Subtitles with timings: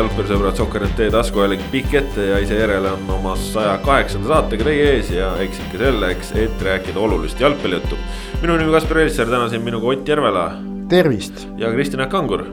[0.00, 4.86] head jalgpallisõbrad, Sokker.ee taskuhääling pikk ette ja ise järele on oma saja kaheksanda saatega teie
[4.94, 7.98] ees ja eks ikka selleks, et rääkida olulist jalgpallijuttu.
[8.40, 10.56] minu nimi Kaspar Elisser, täna siin minuga Ott Järvela.
[10.88, 11.46] tervist.
[11.58, 12.46] ja Kristjan Kangur.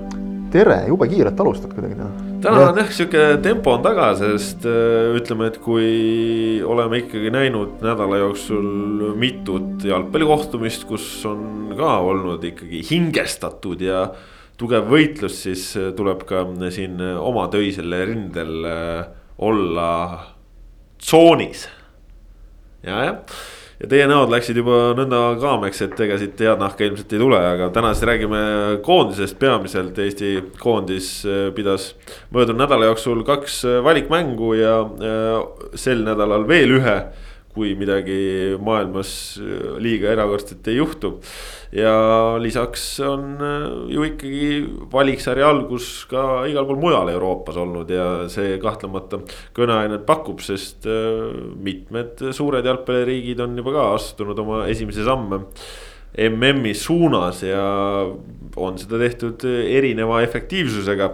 [0.52, 2.11] tere, jube kiirelt alustad kuidagi täna.
[2.41, 7.79] täna on jah sihuke tempo on taga, sest äh, ütleme, et kui oleme ikkagi näinud
[7.81, 14.09] nädala jooksul mitut jalgpallikohtumist, kus on ka olnud ikkagi hingestatud ja
[14.57, 16.43] tugev võitlus, siis äh, tuleb ka
[16.73, 19.05] siin oma töisel rindel äh,
[19.38, 19.91] olla
[20.97, 21.67] tsoonis.
[22.81, 23.38] ja, jah,
[23.78, 27.41] ja teie näod läksid juba nõnda kaameks, et ega siit head nahka ilmselt ei tule,
[27.53, 28.41] aga täna siis räägime
[28.85, 30.00] koondisest peamiselt.
[30.02, 31.91] Eesti koondis äh, pidas
[32.33, 34.75] möödunud nädala jooksul kaks valikmängu ja
[35.78, 37.00] sel nädalal veel ühe
[37.58, 39.11] kui midagi maailmas
[39.81, 41.17] liiga erakordset ei juhtu
[41.72, 44.52] ja lisaks on äh, ju ikkagi
[44.91, 49.19] valiksarja algus ka igal pool mujal Euroopas olnud ja see kahtlemata
[49.58, 51.28] kõneainet pakub, sest äh,
[51.63, 55.44] mitmed suured jalgpalliriigid on juba ka astunud oma esimesi samme.
[56.17, 57.61] MM-i suunas ja
[58.58, 61.11] on seda tehtud erineva efektiivsusega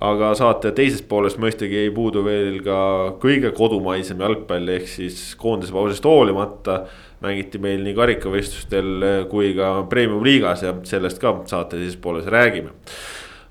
[0.00, 2.80] aga saate teisest poolest mõistagi ei puudu veel ka
[3.20, 6.84] kõige kodumaisem jalgpall, ehk siis koondise pausist hoolimata
[7.20, 12.72] mängiti meil nii karikavõistlustel kui ka premium-liigas ja sellest ka saate teises pooles räägime.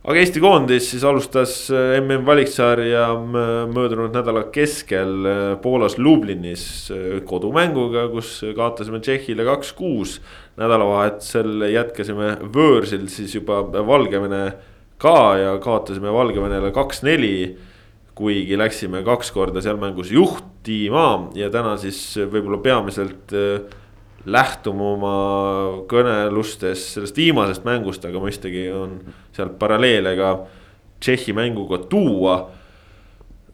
[0.10, 3.06] aga Eesti koondis siis alustas mm valiksarja
[3.70, 5.28] möödunud nädala keskel
[5.62, 6.90] Poolas Lublinis
[7.26, 10.20] kodumänguga, kus kaotasime Tšehhile kaks-kuus.
[10.58, 14.44] nädalavahetusel jätkasime võõrsil siis juba Valgevene
[15.00, 17.36] ka ja kaotasime Valgevenele kaks-neli
[18.20, 23.62] kuigi läksime kaks korda seal mängus juhtima ja täna siis võib-olla peamiselt äh,
[24.28, 25.16] lähtume oma
[25.90, 29.00] kõnelustes sellest viimasest mängust, aga mõistagi on
[29.36, 30.38] sealt paralleele ka
[31.00, 32.50] Tšehhi mänguga tuua.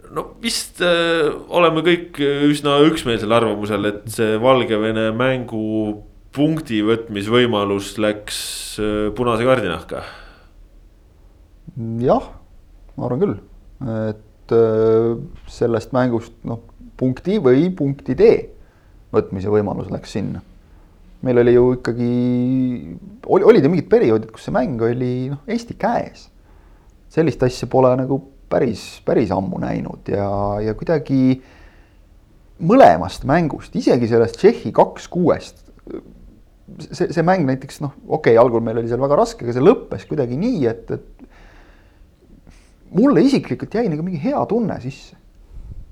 [0.09, 2.17] no vist äh, oleme kõik
[2.49, 6.01] üsna üksmeelsel arvamusel, et see Valgevene mängu
[6.33, 8.39] punkti võtmisvõimalus läks
[8.81, 10.01] äh, punase kaardi nahka.
[11.75, 12.29] Jah,
[12.95, 13.37] ma arvan küll,
[14.09, 15.15] et äh,
[15.51, 16.61] sellest mängust noh,
[16.95, 18.29] punkti või punkti D
[19.15, 20.41] võtmise võimalus läks sinna.
[21.25, 22.13] meil oli ju ikkagi,
[23.25, 26.29] oli, olid ju mingid perioodid, kus see mäng oli noh, Eesti käes.
[27.09, 28.19] sellist asja pole nagu
[28.49, 30.27] päris, päris ammu näinud ja,
[30.61, 31.41] ja kuidagi
[32.59, 35.63] mõlemast mängust, isegi sellest Tšehhi kaks kuuest.
[36.91, 39.63] see, see mäng näiteks noh, okei okay,, algul meil oli seal väga raske, aga see
[39.63, 41.34] lõppes kuidagi nii, et, et
[42.93, 45.15] mulle isiklikult jäi nagu mingi hea tunne sisse.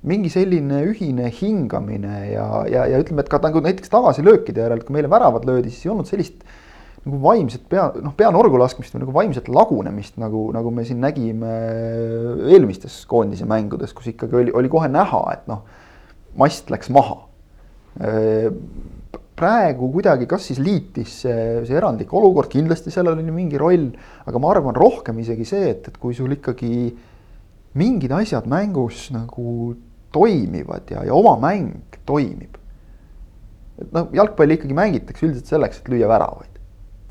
[0.03, 4.97] mingi selline ühine hingamine ja, ja, ja ütleme, et ka nagu näiteks tagasilöökide järel, kui
[4.97, 6.41] meile väravad löödi, siis ei olnud sellist
[7.05, 11.53] nagu vaimset pea, noh, peanorgu laskmist või nagu vaimset lagunemist, nagu, nagu me siin nägime
[12.51, 15.63] eelmistes koondise mängudes, kus ikkagi oli, oli kohe näha, et noh,
[16.35, 17.21] mast läks maha
[19.37, 23.89] praegu kuidagi, kas siis liitis see, see erandlik olukord, kindlasti sellel oli mingi roll,
[24.27, 26.73] aga ma arvan rohkem isegi see, et, et kui sul ikkagi
[27.79, 29.73] mingid asjad mängus nagu
[30.13, 32.59] toimivad ja, ja oma mäng toimib.
[33.81, 36.59] et noh, jalgpalli ikkagi mängitakse üldiselt selleks, et lüüa väravaid.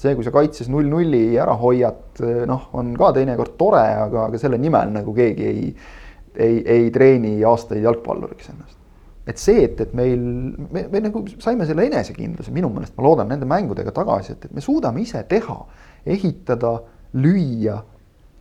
[0.03, 4.59] see, kui sa kaitses null-nulli ära hoiad, noh, on ka teinekord tore, aga, aga selle
[4.63, 5.67] nimel nagu keegi ei,
[6.39, 8.82] ei, ei treeni aastaid jalgpalluriks ennast
[9.27, 13.31] et see, et, et meil, me, me nagu saime selle enesekindluse minu meelest, ma loodan
[13.31, 15.59] nende mängudega tagasi, et, et me suudame ise teha,
[16.17, 16.75] ehitada,
[17.23, 17.79] lüüa.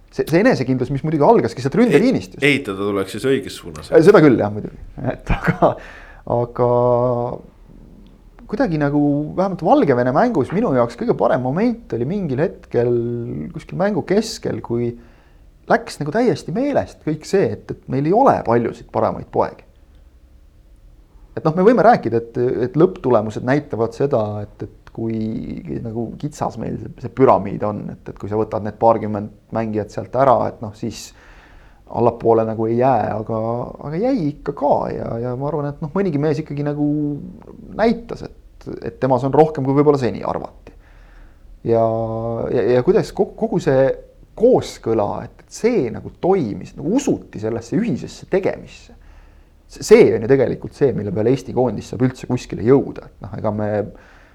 [0.10, 2.40] see, see enesekindlus, mis muidugi algaski sealt ründeliinist.
[2.42, 3.94] ehitada tuleks siis õiges suunas.
[3.94, 4.82] seda küll jah, muidugi,
[5.14, 5.72] et aga,
[6.40, 6.72] aga
[8.52, 9.06] kuidagi nagu
[9.38, 12.92] vähemalt Valgevene mängus minu jaoks kõige parem moment oli mingil hetkel
[13.54, 14.90] kuskil mängu keskel, kui
[15.70, 19.70] läks nagu täiesti meelest kõik see, et, et meil ei ole paljusid paremaid poegi
[21.36, 26.58] et noh, me võime rääkida, et, et lõpptulemused näitavad seda, et, et kui nagu kitsas
[26.60, 30.38] meil see, see püramiid on, et, et kui sa võtad need paarkümmend mängijat sealt ära,
[30.52, 31.10] et noh, siis
[31.92, 33.40] allapoole nagu ei jää, aga,
[33.88, 36.86] aga jäi ikka ka ja, ja ma arvan, et noh, mõnigi mees ikkagi nagu
[37.80, 40.76] näitas, et, et temas on rohkem, kui võib-olla seni arvati.
[41.68, 41.84] ja,
[42.52, 43.88] ja, ja kuidas kogu, kogu see
[44.36, 48.96] kooskõla, et, et see nagu toimis, nagu usuti sellesse ühisesse tegemisse
[49.72, 53.38] see on ju tegelikult see, mille peale Eesti koondis saab üldse kuskile jõuda, et noh,
[53.40, 53.70] ega me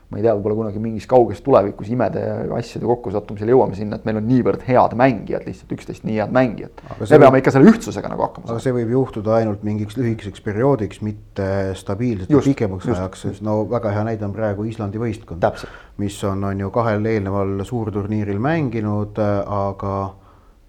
[0.07, 4.05] ma ei tea, võib-olla kunagi mingis kauges tulevikus imede ja asjade kokkusattumisel jõuame sinna, et
[4.07, 6.83] meil on niivõrd head mängijad, lihtsalt üksteist nii head mängijat.
[6.93, 7.39] me peame võib...
[7.41, 8.55] ikka selle ühtsusega nagu hakkama saama.
[8.55, 11.49] aga see võib juhtuda ainult mingiks lühikeseks perioodiks, mitte
[11.81, 15.51] stabiilselt pikemaks ajaks, sest no väga hea näide on praegu Islandi võistkond.
[15.99, 19.97] mis on, on ju kahel eelneval suurturniiril mänginud, aga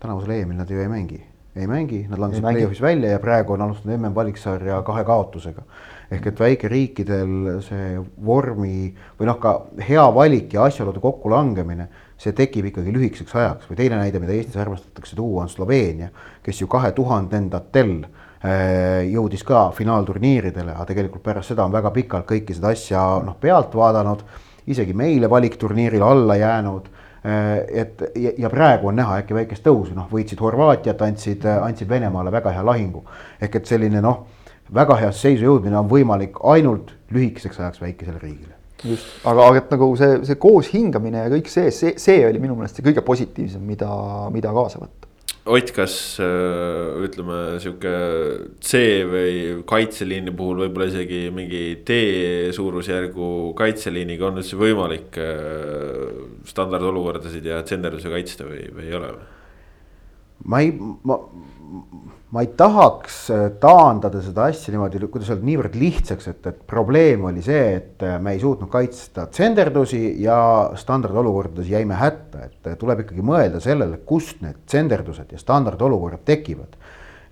[0.01, 1.21] tänavusel EM-il nad ju ei mängi,
[1.57, 5.63] ei mängi, nad langesid play-off'is välja ja praegu on alustanud MM-valiksarja kahe kaotusega.
[6.11, 12.69] ehk et väikeriikidel see vormi või noh, ka hea valik ja asjaolude kokkulangemine, see tekib
[12.69, 13.67] ikkagi lühikeseks ajaks.
[13.67, 16.07] Või teine näide, mida Eestis armastatakse tuua, on Sloveenia,
[16.43, 22.29] kes ju kahe tuhandendatel äh, jõudis ka finaalturniiridele, aga tegelikult pärast seda on väga pikalt
[22.31, 24.23] kõike seda asja noh, pealt vaadanud,
[24.67, 26.87] isegi meile valikturniiril alla jäänud
[27.27, 32.31] et ja, ja praegu on näha äkki väikest tõusu, noh, võitsid Horvaatiat, andsid, andsid Venemaale
[32.31, 33.03] väga hea lahingu.
[33.41, 34.25] ehk et selline noh,
[34.73, 38.53] väga heasse seisu jõudmine on võimalik ainult lühikeseks ajaks väikesele riigile.
[38.83, 42.39] just, aga, aga et nagu see, see koos hingamine ja kõik see, see, see oli
[42.39, 43.89] minu meelest see kõige positiivsem, mida,
[44.33, 45.06] mida kaasa võtta
[45.47, 47.91] Ott, kas äh, ütleme sihuke
[48.59, 49.35] C või
[49.69, 51.99] kaitseliini puhul võib-olla isegi mingi D
[52.55, 56.19] suurusjärgu kaitseliiniga on üldse võimalik äh,
[56.51, 59.13] standardolukordasid ja tsenderduse kaitsta või, või ei ole?
[60.45, 61.17] Ma ei, ma,
[62.29, 67.23] ma ei tahaks äh, taandada seda asja niimoodi, kuidas öelda, niivõrd lihtsaks, et, et probleem
[67.29, 70.37] oli see, et äh, me ei suutnud kaitsta tsenderdusi ja
[70.79, 76.75] standardolukordades jäime hätta, et äh, tuleb ikkagi mõelda sellele, kust need tsenderdused ja standardolukorrad tekivad.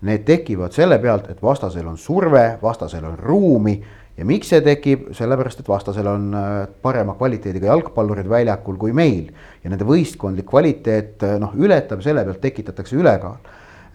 [0.06, 3.80] Need tekivad selle pealt, et vastasel on surve, vastasel on ruumi
[4.16, 6.30] ja miks see tekib, sellepärast et vastasel on
[6.82, 9.30] parema kvaliteediga jalgpallurid väljakul kui meil.
[9.64, 13.40] Ja nende võistkondlik kvaliteet noh, ületab selle pealt tekitatakse ülekaal.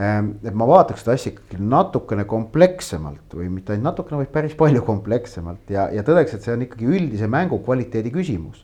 [0.00, 4.54] Ehm, et ma vaataks seda asja ikkagi natukene komplekssemalt või mitte ainult natukene, vaid päris
[4.56, 5.66] palju komplekssemalt.
[5.72, 8.62] Ja, ja tõdeks, et see on ikkagi üldise mängu kvaliteedi küsimus.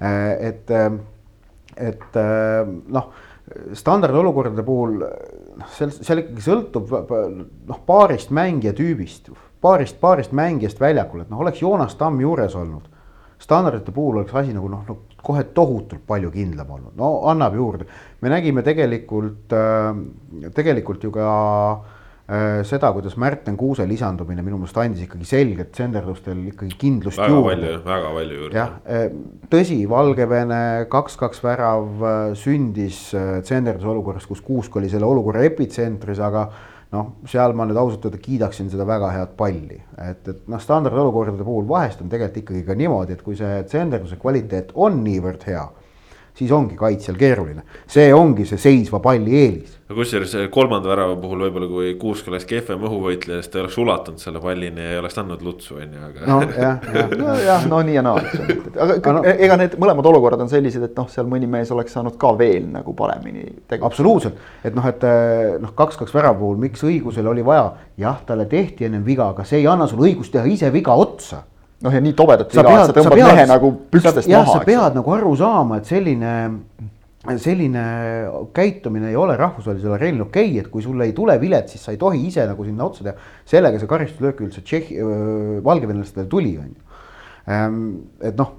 [0.00, 1.00] Ehm, et, ehm,
[1.76, 2.16] et
[2.94, 3.10] noh,
[3.76, 9.28] standardolukordade puhul noh, seal, seal ikkagi sõltub noh, paarist mängija tüübist,
[9.60, 12.88] paarist, paarist mängijast väljakul, et noh, oleks Joonas Tamm juures olnud
[13.38, 17.86] standardite puhul oleks asi nagu noh, no kohe tohutult palju kindlam olnud, no annab juurde.
[18.20, 21.28] me nägime tegelikult, äh, tegelikult ju ka
[22.26, 27.34] äh, seda, kuidas Märten Kuuse lisandumine minu meelest andis ikkagi selgelt tsenderdustel ikkagi kindlust väga
[27.34, 27.76] juurde.
[27.84, 28.58] väga palju juurde.
[28.58, 29.06] jah, äh,
[29.50, 36.48] tõsi, Valgevene kaks-kaks värav sündis tsenderduse olukorras, kus Kuusk oli selle olukorra epitsentris, aga
[36.94, 41.44] noh, seal ma nüüd ausalt öelda kiidaksin seda väga head palli, et, et noh, standardolukordade
[41.44, 45.66] puhul vahest on tegelikult ikkagi ka niimoodi, et kui see tsenderduse kvaliteet on niivõrd hea
[46.38, 47.62] siis ongi kaitsjal keeruline.
[47.86, 49.74] see ongi see seisva palli eelis.
[49.88, 54.22] no kusjuures kolmanda värava puhul võib-olla, kui Kuusk oleks kehvem õhuvõitleja, siis ta oleks ulatanud
[54.22, 56.28] selle pallini ja ei oleks andnud lutsu, on ju, aga.
[56.30, 60.46] nojah, jah, nojah, no nii ja naa, eks ole, aga no, ega need mõlemad olukorrad
[60.46, 63.90] on sellised, et noh, seal mõni mees oleks saanud ka veel nagu paremini tegutseda.
[63.90, 65.06] absoluutselt, et noh, et
[65.62, 69.62] noh, kaks-kaks värava puhul, miks õigusel oli vaja, jah, talle tehti ennem viga, aga see
[69.62, 71.42] ei anna sulle õigust teha ise viga otsa
[71.84, 74.52] noh, ja nii tobedat viga, et sa tõmbad mehe nagu pükstest maha.
[74.52, 76.32] sa pead nagu aru saama, et selline,
[77.42, 77.84] selline
[78.56, 81.94] käitumine ei ole rahvusvahelisel areenil okei okay,, et kui sul ei tule vilet, siis sa
[81.94, 83.30] ei tohi ise nagu sinna otsa teha.
[83.48, 85.02] sellega see karistuslöök üldse Tšehhi,
[85.64, 86.82] valgevenelastele tuli, on ju.
[87.48, 87.84] Ehm,
[88.20, 88.56] et noh,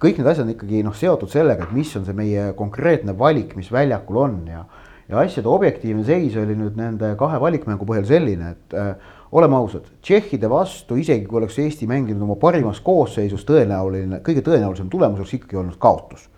[0.00, 3.56] kõik need asjad on ikkagi noh, seotud sellega, et mis on see meie konkreetne valik,
[3.58, 4.64] mis väljakul on ja
[5.10, 8.92] ja asjade objektiivne seis oli nüüd nende kahe valikmängu põhjal selline, et äh,
[9.32, 14.90] oleme ausad, tšehhide vastu, isegi kui oleks Eesti mänginud oma parimas koosseisus, tõenäoline, kõige tõenäolisem
[14.90, 16.28] tulemus oleks ikkagi olnud kaotus.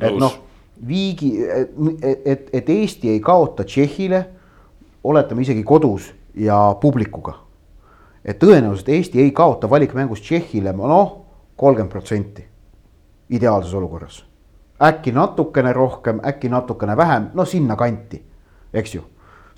[0.00, 0.38] et noh,
[0.86, 1.74] viigi, et,
[2.24, 4.24] et, et Eesti ei kaota Tšehhile,
[5.04, 7.34] oletame isegi kodus ja publikuga.
[8.24, 11.16] et tõenäoliselt Eesti ei kaota valikmängus Tšehhile, noh,
[11.56, 12.46] kolmkümmend protsenti
[13.30, 14.24] ideaalses olukorras.
[14.82, 18.24] äkki natukene rohkem, äkki natukene vähem, no sinnakanti,
[18.72, 19.02] eks ju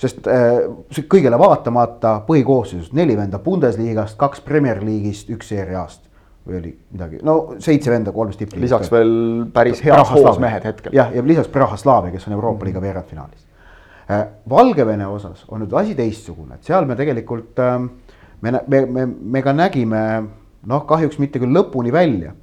[0.03, 6.09] sest äh, kõigele vaatamata põhikoosseisus neli venda Bundesliga-st, kaks Premier League'ist, üks Serie A-st
[6.43, 8.67] või oli midagi, no seitse venda kolmest tippliigast.
[8.67, 9.13] lisaks veel
[9.55, 10.95] päris head koosmehed hetkel.
[10.97, 13.47] jah, ja lisaks Praha-Slaavia, kes on Euroopa liiga veerandfinaalis
[14.11, 14.27] äh,.
[14.51, 17.79] Valgevene osas on nüüd asi teistsugune, et seal me tegelikult äh,
[18.43, 20.03] me, me, me, me ka nägime
[20.67, 22.35] noh, kahjuks mitte küll lõpuni välja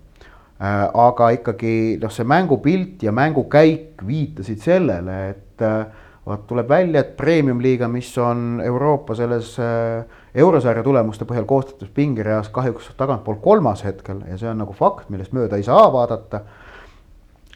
[0.60, 5.86] aga ikkagi noh, see mängupilt ja mängukäik viitasid sellele, et äh,
[6.30, 10.06] vaat tuleb välja, et premium-liiga, mis on Euroopa selles äh,
[10.36, 15.34] eurosarja tulemuste põhjal koostatud pingereas kahjuks tagantpoolt kolmas hetkel ja see on nagu fakt, millest
[15.34, 16.42] mööda ei saa vaadata.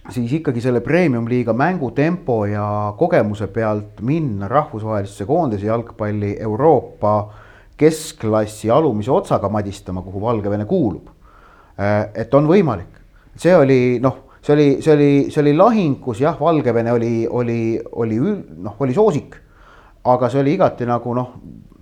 [0.09, 7.33] siis ikkagi selle premium-liiga mängutempo ja kogemuse pealt minna rahvusvahelisse koondise jalgpalli Euroopa
[7.77, 11.07] keskklassi alumise otsaga madistama, kuhu Valgevene kuulub.
[11.79, 13.01] Äh, et on võimalik,
[13.37, 17.79] see oli noh see oli, see oli, see oli lahing, kus jah, Valgevene oli, oli,
[17.91, 19.39] oli noh, oli soosik.
[20.03, 21.29] aga see oli igati nagu noh,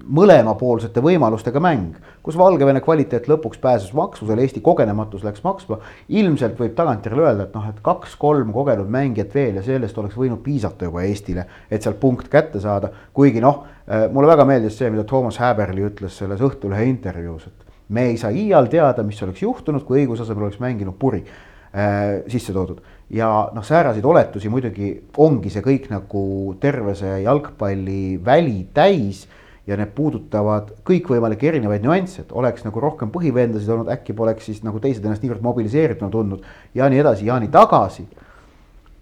[0.05, 5.79] mõlemapoolsete võimalustega mäng, kus Valgevene kvaliteet lõpuks pääses maksvusele, Eesti kogenematus läks maksma.
[6.09, 10.43] ilmselt võib tagantjärele öelda, et noh, et kaks-kolm kogenud mängijat veel ja sellest oleks võinud
[10.45, 12.91] piisata juba Eestile, et sealt punkt kätte saada.
[13.13, 13.65] kuigi noh,
[14.11, 18.29] mulle väga meeldis see, mida Toomas Häberli ütles selles Õhtulehe intervjuus, et me ei saa
[18.29, 22.81] iial teada, mis oleks juhtunud, kui õigusasemel oleks mänginud puri äh, sisse toodud
[23.15, 24.89] ja noh, sääraseid oletusi muidugi
[25.23, 26.23] ongi see kõik nagu
[26.59, 29.25] terve see jalgpalli väli täis
[29.67, 34.63] ja need puudutavad kõikvõimalikke erinevaid nüansse, et oleks nagu rohkem põhivendasid olnud, äkki poleks siis
[34.65, 36.43] nagu teised ennast niivõrd mobiliseerituna tundnud
[36.75, 38.07] ja nii edasi ja nii tagasi.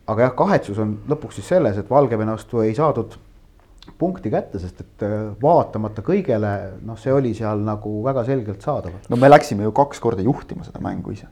[0.10, 3.14] aga jah, kahetsus on lõpuks siis selles, et Valgevene vastu ei saadud
[3.98, 6.54] punkti kätte, sest et äh, vaatamata kõigele,
[6.86, 9.00] noh, see oli seal nagu väga selgelt saadaval.
[9.10, 11.30] no me läksime ju kaks korda juhtima seda mängu ise.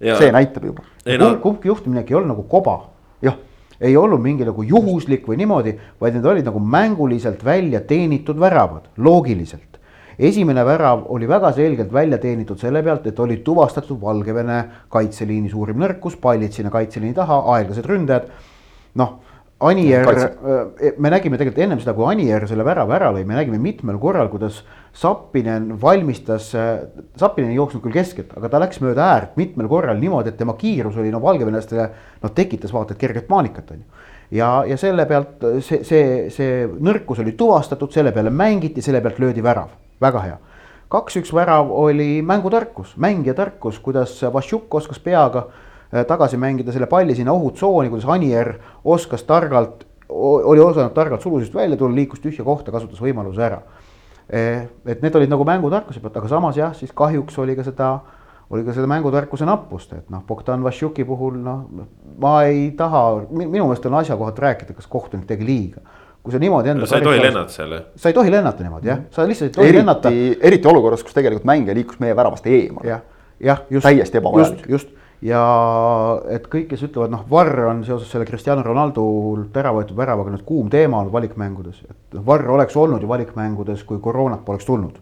[0.00, 0.86] See näitab juba.
[1.18, 1.34] No...
[1.42, 2.80] kumbki juhtimine ei olnud nagu koba.
[3.22, 3.36] jah
[3.80, 8.90] ei olnud mingi nagu juhuslik või niimoodi, vaid need olid nagu mänguliselt välja teenitud väravad,
[8.96, 9.78] loogiliselt.
[10.18, 15.78] esimene värav oli väga selgelt välja teenitud selle pealt, et oli tuvastatud Valgevene kaitseliini suurim
[15.78, 18.30] nõrkus, pallid sinna kaitseliini taha, aeglased ründajad.
[18.94, 19.14] noh
[19.60, 23.58] Anier, äh, me nägime tegelikult ennem seda, kui Anier selle värava ära lõi, me nägime
[23.58, 24.60] mitmel korral, kuidas
[24.94, 26.84] Sappinen valmistas, äh,
[27.18, 30.54] Sappinen ei jooksnud küll keskelt, aga ta läks mööda äärt mitmel korral niimoodi, et tema
[30.58, 31.88] kiirus oli no valgevenelastele
[32.22, 34.06] noh, tekitas vaata et kerget paanikat on ju.
[34.38, 39.18] ja, ja selle pealt see, see, see nõrkus oli tuvastatud, selle peale mängiti, selle pealt
[39.18, 40.42] löödi värav, väga hea.
[40.88, 47.14] Kaks-üks värav oli mängutarkus, mängija tarkus, kuidas Vašjuk oskas peaga Äh, tagasi mängida selle palli
[47.16, 48.54] sinna ohutsooni, kuidas Anier
[48.84, 53.62] oskas targalt, oli osanud targalt sulusest välja tulla, liikus tühja kohta, kasutas võimaluse ära.
[54.28, 57.94] Äh, et need olid nagu mängutarkuse pealt, aga samas jah, siis kahjuks oli ka seda,
[58.52, 61.64] oli ka seda mängutarkuse nappust, et noh, Bogdan Vassiuki puhul noh,
[62.20, 65.86] ma ei taha, minu meelest on asjakohalt rääkida, kas kohtunik tegi liiga
[66.28, 67.84] kui sa niimoodi enda sa ei tohi lennata seal jah.
[67.96, 70.10] sa ei tohi lennata niimoodi jah, sa lihtsalt ei tohi eriti, lennata.
[70.50, 72.88] eriti olukorras, kus tegelikult mängija liikus meie väravast eemale.
[72.90, 73.00] jah,
[73.40, 73.86] jah, just.
[73.86, 74.66] täiesti ebavajalik.
[74.66, 75.42] just, just ja
[76.30, 80.44] et kõik, kes ütlevad, noh, Varr on seoses selle Cristiano Ronaldolt ära võetud väravaga nüüd
[80.46, 84.98] kuum teema olnud valikmängudes, et Varr oleks olnud ju valikmängudes, kui koroonat poleks tulnud.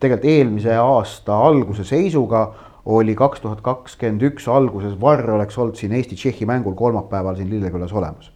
[0.00, 2.48] tegelikult eelmise aasta alguse seisuga
[2.84, 7.92] oli kaks tuhat kakskümmend üks alguses Varr oleks olnud siin Eesti-Tšehhi mängul kolmapäeval siin Lillekülas
[7.92, 8.30] olemas.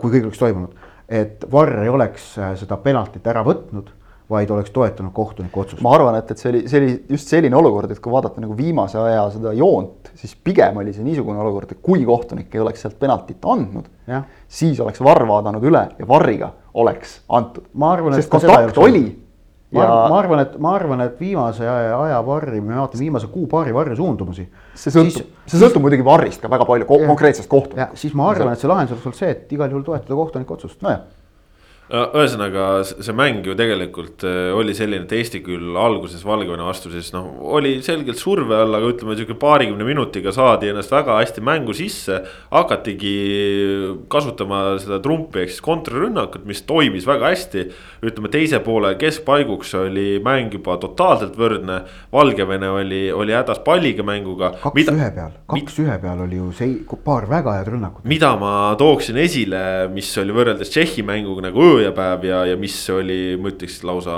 [0.00, 0.74] kui kõik oleks toimunud,
[1.08, 3.88] et Varr ei oleks seda penaltit ära võtnud
[4.30, 5.82] vaid oleks toetanud kohtuniku otsust.
[5.82, 8.56] ma arvan, et, et see oli, see oli just selline olukord, et kui vaadata nagu
[8.56, 12.84] viimase aja seda joont, siis pigem oli see niisugune olukord, et kui kohtunik ei oleks
[12.86, 13.90] sealt penaltit andnud,
[14.48, 17.66] siis oleks Varr vaadanud üle ja Varriga oleks antud.
[18.14, 19.04] sest kontakt oli
[19.74, 19.86] ja...
[20.10, 23.96] ma arvan, et ma arvan, et viimase aja, aja varri, me vaatame viimase kuu-paari varri
[23.98, 24.46] suundumusi.
[24.74, 28.02] see sõltub, see sõltub muidugi varrist ka väga palju, konkreetsest kohtunikust.
[28.02, 30.78] siis ma arvan, et see lahendus oleks olnud see, et igal juhul toetada kohtuniku otsust.
[30.86, 31.08] nojah
[31.90, 37.08] ühesõnaga see mäng ju tegelikult äh, oli selline, et Eesti küll alguses Valgevene vastu siis
[37.14, 41.74] noh, oli selgelt surve all, aga ütleme sihuke paarikümne minutiga saadi ennast väga hästi mängu
[41.74, 42.20] sisse.
[42.50, 43.14] hakatigi
[44.12, 47.66] kasutama seda trumpi ehk siis kontrarünnakut, mis toimis väga hästi.
[48.06, 51.80] ütleme teise poole keskpaiguks oli mäng juba totaalselt võrdne.
[52.12, 54.52] Valgevene oli, oli hädas palliga mänguga.
[54.62, 58.06] kaks mida, ühe peal, kaks ühe peal oli ju see paar väga head rünnakut.
[58.06, 62.76] mida ma tooksin esile, mis oli võrreldes Tšehhi mänguga nagu öö hooajapäev ja, ja mis
[62.92, 64.14] oli, ma ütleks lausa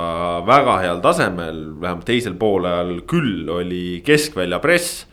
[0.47, 5.05] väga heal tasemel, vähemalt teisel poolel küll oli keskvälja press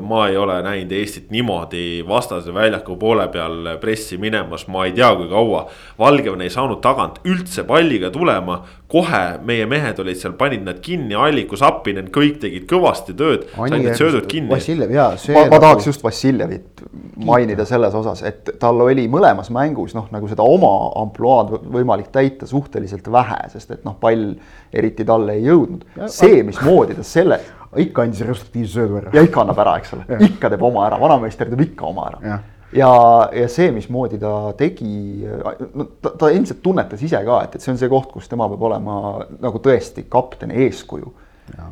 [0.00, 5.08] ma ei ole näinud Eestit niimoodi vastase väljaku poole peal pressi minemas, ma ei tea,
[5.16, 5.64] kui kaua.
[5.98, 8.58] Valgevene ei saanud tagant üldse palliga tulema,
[8.92, 13.78] kohe meie mehed olid seal, panid nad kinni, Alliku, Zappinen, kõik tegid kõvasti tööd, said
[13.78, 14.52] need söödud kinni.
[14.52, 15.32] Vassiljev ja see.
[15.32, 15.64] ma, ma nagu...
[15.64, 16.84] tahaks just Vassiljevit
[17.24, 22.46] mainida selles osas, et tal oli mõlemas mängus noh, nagu seda oma ampluaad võimalik täita
[22.50, 24.34] suhteliselt vähe, sest et noh, pall
[24.74, 25.88] eriti talle ei jõudnud.
[26.12, 27.40] see, mismoodi ta selle
[27.82, 29.12] ikka andis resultatiivse söödu ära.
[29.14, 32.20] ja ikka annab ära, eks ole, ikka teeb oma ära, vanameister teeb ikka oma ära.
[32.28, 32.38] ja,
[32.78, 32.92] ja,
[33.40, 35.26] ja see, mismoodi ta tegi,
[35.74, 38.48] no ta, ta ilmselt tunnetas ise ka, et, et see on see koht, kus tema
[38.52, 38.98] peab olema
[39.42, 41.12] nagu tõesti kapteni eeskuju.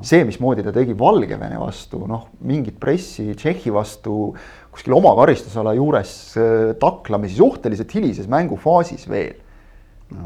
[0.05, 4.35] see, mismoodi ta tegi Valgevene vastu, noh, mingit pressi Tšehhi vastu
[4.73, 9.42] kuskil oma karistusala juures äh, taklamisi suhteliselt hilises mängufaasis veel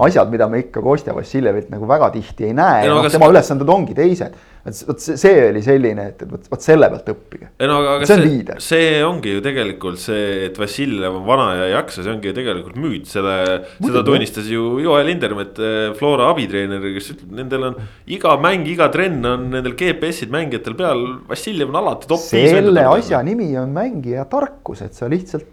[0.06, 3.70] asjad, mida me ikka Kostja Vassiljevilt nagu väga tihti ei näe no, noh, tema ülesanded
[3.72, 4.36] ongi teised.
[4.66, 7.50] et vot see oli selline, et, et vot, selle pealt õppige.
[7.70, 11.74] no aga, see, see, see ongi ju tegelikult see, et Vassiljev on vana ja ei
[11.76, 13.36] jaksa, see ongi ju tegelikult müüt, selle,
[13.78, 17.80] seda tunnistas ju Joel Lindermet, eh, Flora abitreener, kes ütleb, nendel on
[18.18, 23.22] iga mäng, iga trenn on nendel GPS-id mängijatel peal, Vassiljev on alati top selle asja
[23.26, 25.52] nimi on mängija tarkus, et sa lihtsalt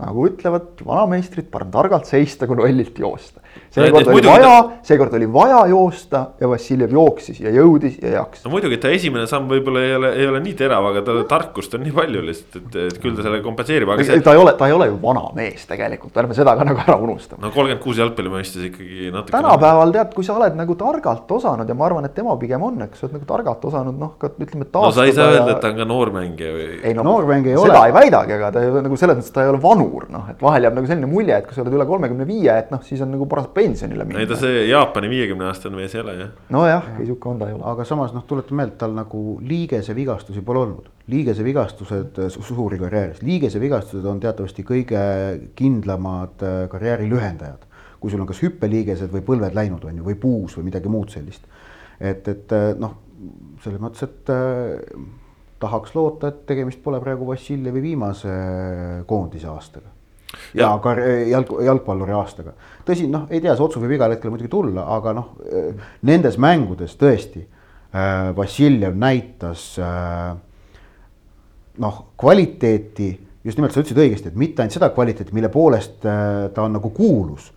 [0.00, 3.42] nagu ütlevad vanameistrid, parem targalt seista kui lollilt joosta.
[3.70, 4.54] Seekord et oli vaja,
[4.86, 8.44] seekord oli vaja joosta ja Vassiljev jooksis ja jõudis ja jaksis.
[8.44, 11.20] no muidugi, et ta esimene samm võib-olla ei ole, ei ole nii terav, aga tal
[11.30, 14.22] tarkust on nii palju lihtsalt, et, et küll ta selle kompenseerib, aga see.
[14.26, 16.96] ta ei ole, ta ei ole ju vana mees tegelikult, ärme seda ka nagu ära
[16.98, 17.42] unustame.
[17.44, 19.36] no kolmkümmend kuus jalgpallimõistes ikkagi natuke.
[19.36, 22.82] tänapäeval tead, kui sa oled nagu targalt osanud ja ma arvan, et tema pigem on,
[22.88, 24.66] eks sa oled nagu targalt osanud, noh, ka ütleme.
[24.74, 26.68] no sa ei saa öelda, et ta on ka noormängija või.
[26.90, 27.86] ei no noormängija ei seda ole.
[27.92, 30.42] ei väidagi, aga ta ei ole nagu selles mõttes, ta ei ole vanur, noh, et
[30.42, 33.02] vahel jääb nagu selline mulje, et kui sa oled üle kolmekümne viie, et noh, siis
[33.04, 34.36] on nagu paras pensionile ei ta minna.
[34.40, 36.30] see Jaapani viiekümne aastane mees ei ole jah.
[36.50, 37.64] nojah, ei sihuke on ta ei ole.
[37.72, 40.90] aga samas noh, tuletan meelde, tal nagu liigesevigastusi pole olnud.
[41.10, 45.04] liigesevigastused su- suuri karjääris, liigesevigastused on teatavasti kõige
[45.58, 47.68] kindlamad äh, karjääri lühendajad.
[48.00, 51.10] kui sul on kas hüppeliigesed või põlved läinud, on ju, või puus või midagi muud
[51.12, 51.46] sellist.
[52.00, 52.98] et, et äh, noh,
[53.64, 54.30] selles mõttes, et
[55.60, 58.30] tahaks loota, et tegemist pole praegu Vassiljevi viimase
[59.06, 59.89] koondise aastaga
[60.54, 62.52] ja Ja- kar-, jalg, jalgpalluri aastaga.
[62.86, 65.32] tõsi, noh, ei tea, see otsus võib igal hetkel muidugi tulla, aga noh,
[66.02, 70.34] nendes mängudes tõesti äh, Vassiljev näitas äh,
[71.78, 73.12] noh, kvaliteeti,
[73.44, 76.90] just nimelt sa ütlesid õigesti, et mitte ainult seda kvaliteeti, mille poolest ta on nagu
[76.94, 77.50] kuulus,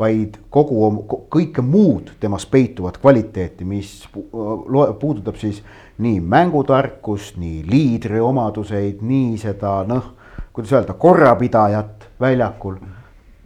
[0.00, 0.88] vaid kogu,
[1.32, 5.60] kõike muud temas peituvat kvaliteeti, mis puudutab siis
[6.00, 10.12] nii mängutarkust, nii liidri omaduseid, nii seda noh,
[10.56, 12.76] kuidas öelda, korrapidajat väljakul.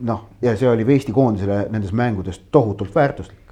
[0.01, 3.44] noh, ja see oli Eesti koondisele nendes mängudes tohutult väärtuslik.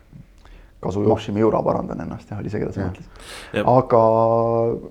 [0.82, 3.66] Kazuyoshi Miura, parandan ennast, jah, oli see, keda sa mõtlesid.
[3.70, 4.00] Aga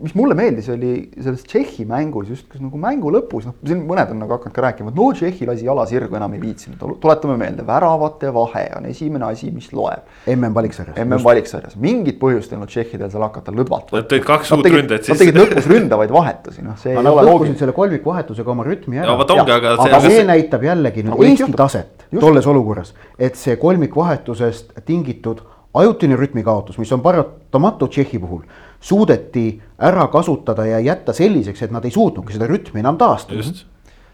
[0.06, 4.14] mis mulle meeldis, oli selles Tšehhi mängus just kas nagu mängu lõpus, noh, siin mõned
[4.14, 7.36] on nagu hakanud ka rääkima, et no Tšehhi lasi jala sirgu, enam ei viitsinud, tuletame
[7.42, 10.08] meelde, väravate vahe on esimene asi, mis loeb.
[10.32, 10.96] MM valiksarjas.
[11.04, 14.80] MM valiksarjas, mingit põhjust ei olnud tšehhidel seal hakata lõdvalt Nad tõid kaks uut tegid-
[14.86, 17.58] ründajat Nad tegid lõpus ründavaid vahetusi, noh, see ei aga nad ole loogiline.
[17.60, 19.12] selle kolmikvahetusega oma rütmi ära.
[19.20, 23.56] Aga see- aga aga see näitab jällegi nüüd Nagu Eesti taset tolles olukorras, et see
[23.60, 25.42] kolmikvahetusest tingitud
[25.74, 28.42] ajutine rütmikaotus, mis on paratamatu Tšehhi puhul,
[28.81, 29.46] suudeti
[29.79, 33.40] ära kasutada ja jätta selliseks, et nad ei suutnudki seda rütmi enam taastada.
[33.40, 33.66] just,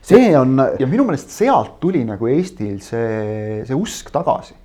[0.02, 4.56] see on ja minu meelest sealt tuli nagu Eestil see, see usk tagasi.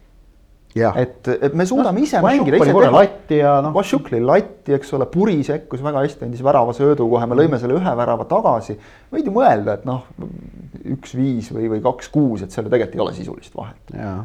[0.76, 2.90] Jah, et, et me suudame Noh, ise mängida, ise teha.
[2.94, 3.74] latti ja noh.
[3.76, 7.61] Vašjuk lõi latti, eks ole, Puri sekkus väga hästi, andis värava söödu kohe, me lõime
[7.61, 8.78] selle ühe värava tagasi.
[9.12, 10.06] võid ju mõelda, et noh,
[10.96, 13.94] üks-viis või, või kaks-kuus, et seal ju tegelikult ei ole sisulist vahet.
[13.96, 14.18] jaa.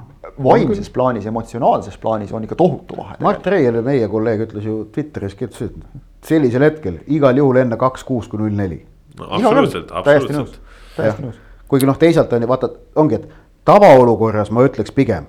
[0.43, 3.19] vaimses plaanis, emotsionaalses plaanis on ikka tohutu vahe.
[3.23, 8.07] Mart Reier, meie kolleeg, ütles ju Twitteris, ütles, et sellisel hetkel igal juhul enne kaks
[8.07, 8.83] kuus kui null neli.
[9.19, 10.61] no absoluutselt, absoluutselt.,
[10.95, 11.41] täiesti nõus.
[11.67, 15.27] kuigi noh, teisalt on ju vaata, ongi, et tavaolukorras ma ütleks pigem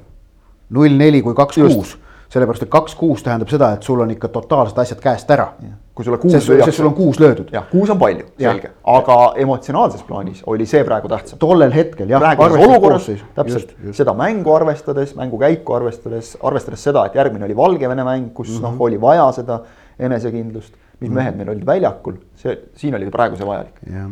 [0.71, 1.97] null neli kui kaks kuus.
[2.29, 5.47] sellepärast, et kaks kuus tähendab seda, et sul on ikka totaalselt asjad käest ära.
[5.95, 7.49] kui sulle kuus sest, sest sul on kuus löödud.
[7.53, 11.39] jah, kuus on palju, selge, aga emotsionaalses plaanis oli see praegu tähtsam.
[11.39, 12.21] tollel hetkel jah.
[12.21, 18.33] praeguses olukorras täpselt seda mängu arvestades, mängukäiku arvestades, arvestades seda, et järgmine oli Valgevene mäng,
[18.35, 18.63] kus mm -hmm.
[18.63, 19.61] noh, oli vaja seda
[19.99, 20.75] enesekindlust.
[21.01, 23.75] mis mehed meil olid väljakul, see, siin oli praegu see vajalik.
[23.87, 24.11] jah,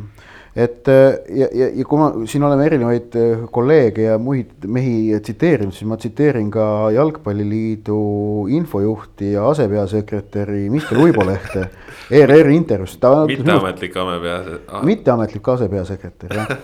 [0.56, 5.12] et äh, ja, ja, ja kui ma siin oleme erinevaid äh, kolleege ja muid mehi
[5.20, 7.98] tsiteerinud, siis ma tsiteerin ka Jalgpalliliidu
[8.56, 11.66] infojuhti ja asepeasekretäri Mihkel Uibolehte
[12.16, 12.96] ERR-i intervjuus.
[13.28, 14.38] mitteametlik amepea.
[14.86, 16.54] mitteametlik asepeasekretär, jah.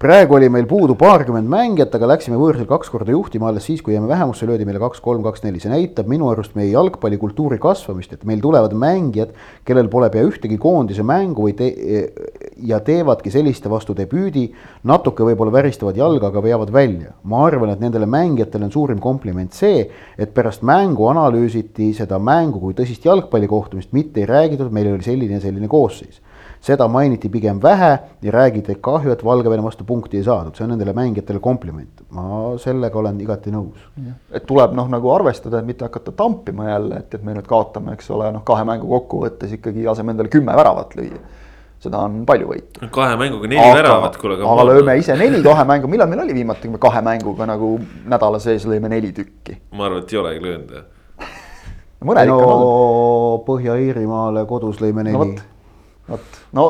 [0.00, 3.92] praegu oli meil puudu paarkümmend mängijat, aga läksime võõrsil kaks korda juhtima alles siis, kui
[3.92, 8.40] jäime vähemusse, löödi meile kaks-kolm, kaks-neli, see näitab minu arust meie jalgpallikultuuri kasvamist, et meil
[8.40, 9.36] tulevad mängijad,
[9.68, 11.74] kellel pole pea ühtegi koondise mängu või te-
[12.62, 14.46] ja teevadki selliste vastu debüüdi,
[14.88, 17.12] natuke võib-olla väristavad jalga, aga veavad välja.
[17.22, 19.86] ma arvan, et nendele mängijatele on suurim kompliment see,
[20.18, 25.38] et pärast mängu analüüsiti seda mängu kui tõsist jalgpallikohtumist, mitte ei räägitud, meil oli selline
[25.38, 26.20] ja selline koosseis
[26.62, 30.64] seda mainiti pigem vähe ja räägiti, et kahju, et Valgevene vastu punkti ei saadud, see
[30.64, 32.04] on nendele mängijatele kompliment.
[32.10, 33.82] ma sellega olen igati nõus.
[34.30, 37.96] et tuleb noh, nagu arvestada, et mitte hakata tampima jälle, et, et me nüüd kaotame,
[37.98, 41.18] eks ole, noh, kahe mängu kokkuvõttes ikkagi laseme endale kümme väravat lüüa.
[41.82, 42.88] Seda on palju võitu.
[42.94, 44.38] kahe mänguga neli väravat, kuule.
[44.46, 47.72] aga lööme ise neli kahe mängu, millal meil oli viimati, kui me kahe mänguga nagu
[48.12, 49.58] nädala sees lõime neli tükki?
[49.78, 51.32] ma arvan, et ei olegi löönud jah.
[52.02, 53.42] mõned no ikka on.
[53.48, 55.42] Põhja-Iirimaale kodus lõime no neli vot,
[56.12, 56.68] vot, no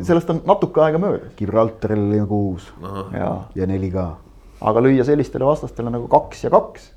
[0.00, 2.70] sellest on natuke aega möödas Gibraltaril lõime kuus
[3.12, 4.08] ja, ja neli ka.
[4.72, 6.88] aga lüüa sellistele vastastele nagu kaks ja kaks,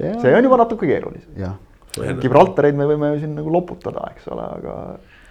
[0.00, 1.54] see on juba natuke keerulisem.
[1.94, 4.72] Gibraltareid me võime ju siin nagu loputada, eks ole, aga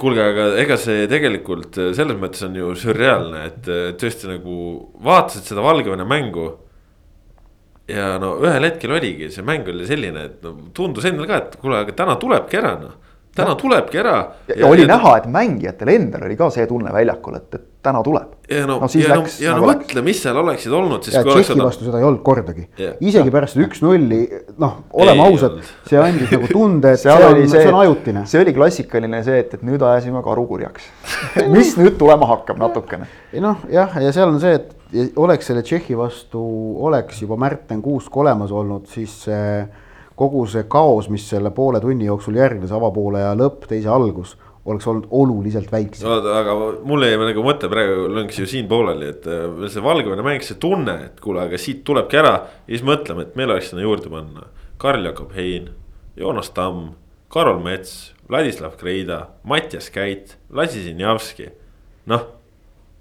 [0.03, 4.57] kuulge, aga ega see tegelikult selles mõttes on ju sürreaalne, et tõesti nagu
[5.05, 6.49] vaatasid seda Valgevene mängu.
[7.87, 11.57] ja no ühel hetkel oligi, see mäng oli selline, et no tundus endal ka, et
[11.59, 12.93] kuule, aga täna tulebki ära noh.
[13.35, 14.17] Täna tulebki ära.
[14.55, 18.35] ja oli näha, et mängijatel endal oli ka see tunne väljakul, et, et täna tuleb.
[18.49, 21.17] ja no, no, ja, läks, no, ja nagu no mõtle, mis seal oleksid olnud siis.
[21.17, 21.65] Tšehhi seda...
[21.65, 23.33] vastu seda ei olnud kordagi yeah., isegi ja.
[23.33, 24.21] pärast üks-nulli,
[24.61, 25.57] noh, oleme ausad,
[25.89, 28.25] see andis nagu tunde, et see on, see on ajutine.
[28.29, 30.89] see oli klassikaline see, et, et nüüd ajasime karu kurjaks
[31.55, 33.09] mis nüüd tulema hakkab natukene.
[33.33, 36.43] ei noh, jah, ja seal on see, et oleks selle Tšehhi vastu,
[36.85, 39.63] oleks juba Märten Kuusk olemas olnud, siis see
[40.15, 44.87] kogu see kaos, mis selle poole tunni jooksul järgnes, avapoole ja lõpp, teise algus, oleks
[44.87, 46.07] olnud oluliselt väiksem.
[46.07, 46.55] no aga
[46.87, 50.59] mul jäi nagu mõte praegu lõnks ju siin pooleli, et äh, see Valgevene mäng, see
[50.61, 52.35] tunne, et kuule, aga siit tulebki ära.
[52.67, 54.47] ja siis mõtleme, et meil oleks sinna juurde panna
[54.83, 55.71] Karl-Jakob Hein,
[56.19, 56.93] Joonas Tamm,
[57.33, 61.49] Karol Mets, Vladislav Kreida, Mattias Käit, Lasi Sinjavski.
[62.05, 62.27] noh,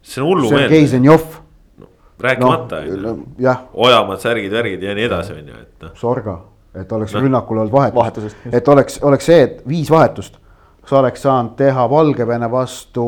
[0.02, 0.68] see on hullumeelne.
[0.68, 1.38] Sergei Zenjov
[1.78, 1.90] no,.
[2.22, 5.94] rääkimata no, ju, Ojamaad, särgid, värgid ja nii edasi, on ju, et noh.
[5.98, 6.40] Sorga
[6.74, 7.20] et oleks no.
[7.24, 10.38] rünnakul olnud vahetus, et oleks, oleks see, et viis vahetust.
[10.82, 13.02] sa oleks saanud teha Valgevene vastu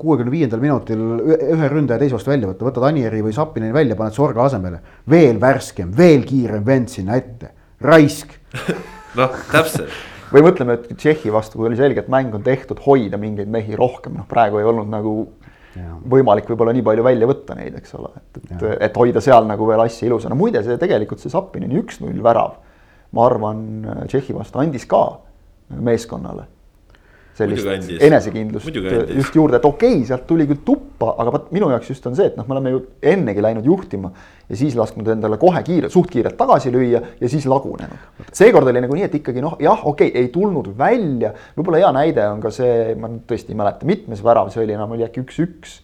[0.00, 1.02] kuuekümne viiendal minutil
[1.36, 4.80] ühe ründaja teise vastu välja võtta, võtad Anieri või Sapineni välja, paned Sorga asemele.
[5.10, 8.34] veel värskem, veel kiirem vend sinna ette, raisk.
[9.20, 9.94] Noh, täpselt.
[10.34, 13.76] Või mõtleme, et Tšehhi vastu, kui oli selge, et mäng on tehtud, hoida mingeid mehi
[13.78, 15.16] rohkem, noh praegu ei olnud nagu
[15.74, 15.96] Ja.
[16.06, 19.66] võimalik võib-olla nii palju välja võtta neid, eks ole, et, et, et hoida seal nagu
[19.66, 22.52] veel asja ilusana, muide see tegelikult see Sapinini üks-null värav
[23.14, 23.62] ma arvan,
[24.08, 25.04] Tšehhi vastu andis ka
[25.74, 26.48] meeskonnale
[27.34, 28.68] sellist enesekindlust
[29.16, 32.14] just juurde, et okei okay,, sealt tuli küll tuppa, aga vot minu jaoks just on
[32.14, 34.10] see, et noh, me oleme ju ennegi läinud juhtima
[34.46, 38.12] ja siis lasknud endale kohe kiire, suht kiirelt tagasi lüüa ja siis lagunenud.
[38.30, 41.94] seekord oli nagu nii, et ikkagi noh, jah, okei okay,, ei tulnud välja, võib-olla hea
[41.98, 45.24] näide on ka see, ma tõesti ei mäleta, mitmes värav see oli enam, oli äkki
[45.24, 45.80] üks-üks,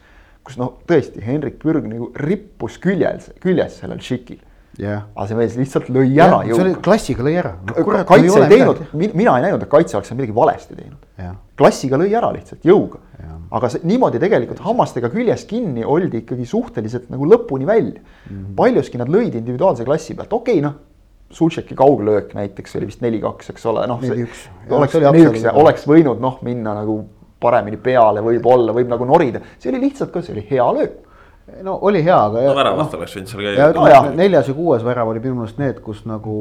[0.47, 4.39] kus noh, tõesti Henrik Pürg nagu rippus küljes, küljes sellel Tšikil
[4.81, 5.05] yeah..
[5.15, 6.57] aga see mees lihtsalt lõi ära yeah,.
[6.57, 8.03] see oli klassiga lõi ära no,.
[8.09, 11.37] kaitse ei teinud, mina ei näinud, et kaitse oleks midagi valesti teinud yeah..
[11.61, 13.39] klassiga lõi ära lihtsalt jõuga yeah..
[13.59, 18.31] aga see, niimoodi tegelikult hammastega küljes kinni oldi ikkagi suhteliselt nagu lõpuni välja mm.
[18.31, 18.55] -hmm.
[18.59, 20.79] paljuski nad lõid individuaalse klassi pealt, okei okay, noh.
[21.31, 24.01] Sultšeki kauglöök näiteks oli vist neli-kaks, eks ole, noh.
[24.75, 26.97] oleks, ja oleks võinud noh, minna nagu
[27.39, 30.97] paremini peale võib-olla, võib nagu norida, see oli lihtsalt ka, see oli hea löök
[31.67, 32.45] no oli hea, aga.
[32.49, 33.73] no väravast no, oleks võinud seal käia.
[33.77, 36.37] No, neljas ja kuues värav oli minu meelest need, kus nagu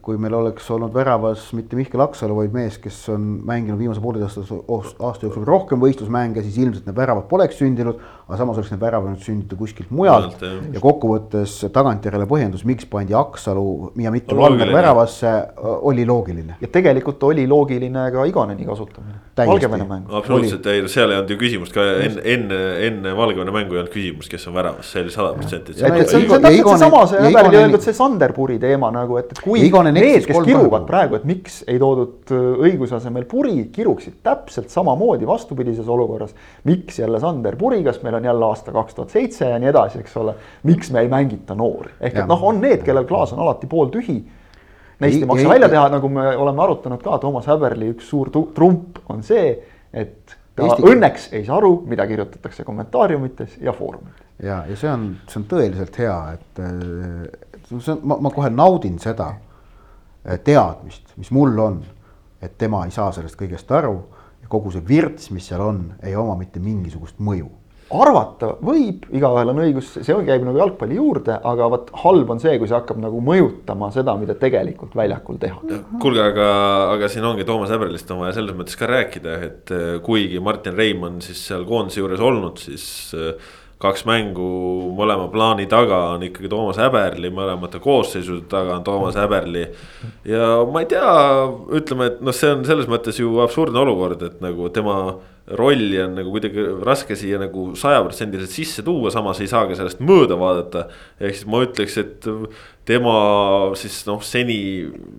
[0.00, 4.38] kui meil oleks olnud väravas mitte Mihkel Aksalu, vaid mees, kes on mänginud viimase pooleteist
[4.40, 8.00] aasta jooksul rohkem võistlusmänge, siis ilmselt need väravad poleks sündinud.
[8.32, 13.92] Aga samas oleks need väravad sündida kuskilt mujalt ja kokkuvõttes tagantjärele põhjendus, miks pandi Aksalu
[14.00, 15.32] ja mitte Valner väravasse,
[15.84, 16.56] oli loogiline.
[16.60, 19.20] ja tegelikult oli loogiline ka Igoneni kasutamine.
[19.36, 20.14] Valgevene mängu.
[20.16, 23.92] absoluutselt, ei seal ei olnud ju küsimust ka enne, enne, enne Valgevene mängu ei olnud
[23.92, 25.76] küsimust, kes on väravas, see oli sada protsenti.
[25.76, 30.26] see on täpselt seesama, see Häberli öeldud see Sanderpuri teema nagu, et, et kui need,
[30.28, 36.36] kes kiruvad praegu, et miks ei toodud õiguse asemel puri, kiruksid täpselt samamoodi vastupidises olukorras.
[36.68, 40.00] miks jälle Sander Puri, kas meil on jälle aasta kaks tuhat seitse ja nii edasi,
[40.00, 40.34] eks ole.
[40.62, 44.18] miks me ei mängita noori, ehk et noh, on need, kellel klaas on alati pooltühi.
[45.02, 49.00] Neist ei maksa välja teha, nagu me oleme arutanud ka, Toomas Häberli üks suur trump
[49.10, 49.56] on see,
[49.92, 50.84] et ta Eesti...
[50.92, 54.26] õnneks ei saa aru, mida kirjutatakse kommentaariumites ja foorumites.
[54.42, 56.62] ja, ja see on, see on tõeliselt hea, et
[57.72, 59.32] see on, ma, ma kohe naudin seda
[60.28, 61.80] Äh, teadmist, mis mul on,
[62.42, 63.96] et tema ei saa sellest kõigest aru
[64.38, 67.48] ja kogu see virts, mis seal on, ei oma mitte mingisugust mõju
[68.02, 72.56] arvata võib, igaühel on õigus, see käib nagu jalgpalli juurde, aga vot halb on see,
[72.60, 75.80] kui see hakkab nagu mõjutama seda, mida tegelikult väljakul teha.
[76.02, 76.50] kuulge, aga,
[76.94, 80.78] aga siin ongi Toomas Häberlist on vaja selles mõttes ka rääkida, et äh, kuigi Martin
[80.78, 82.86] Reim on siis seal koondise juures olnud, siis
[83.18, 83.34] äh,
[83.82, 84.46] kaks mängu
[84.94, 89.66] mõlema plaani taga on ikkagi Toomas Häberli, mõlemate koosseisude taga on Toomas Häberli.
[90.28, 91.12] ja ma ei tea,
[91.80, 94.98] ütleme, et noh, see on selles mõttes ju absurdne olukord, et nagu tema
[95.58, 100.02] rolli on nagu kuidagi raske siia nagu sajaprotsendiliselt sisse tuua, samas ei saa ka sellest
[100.04, 100.86] mööda vaadata.
[101.20, 102.28] ehk siis ma ütleks, et
[102.88, 103.16] tema
[103.78, 104.58] siis noh, seni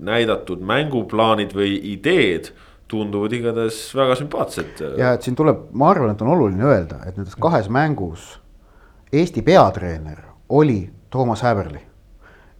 [0.03, 2.51] näidatud mänguplaanid või ideed
[2.91, 4.85] tunduvad igatahes väga sümpaatsed.
[4.99, 8.39] ja et siin tuleb, ma arvan, et on oluline öelda, et nendes kahes mängus
[9.13, 11.81] Eesti peatreener oli Toomas Häberli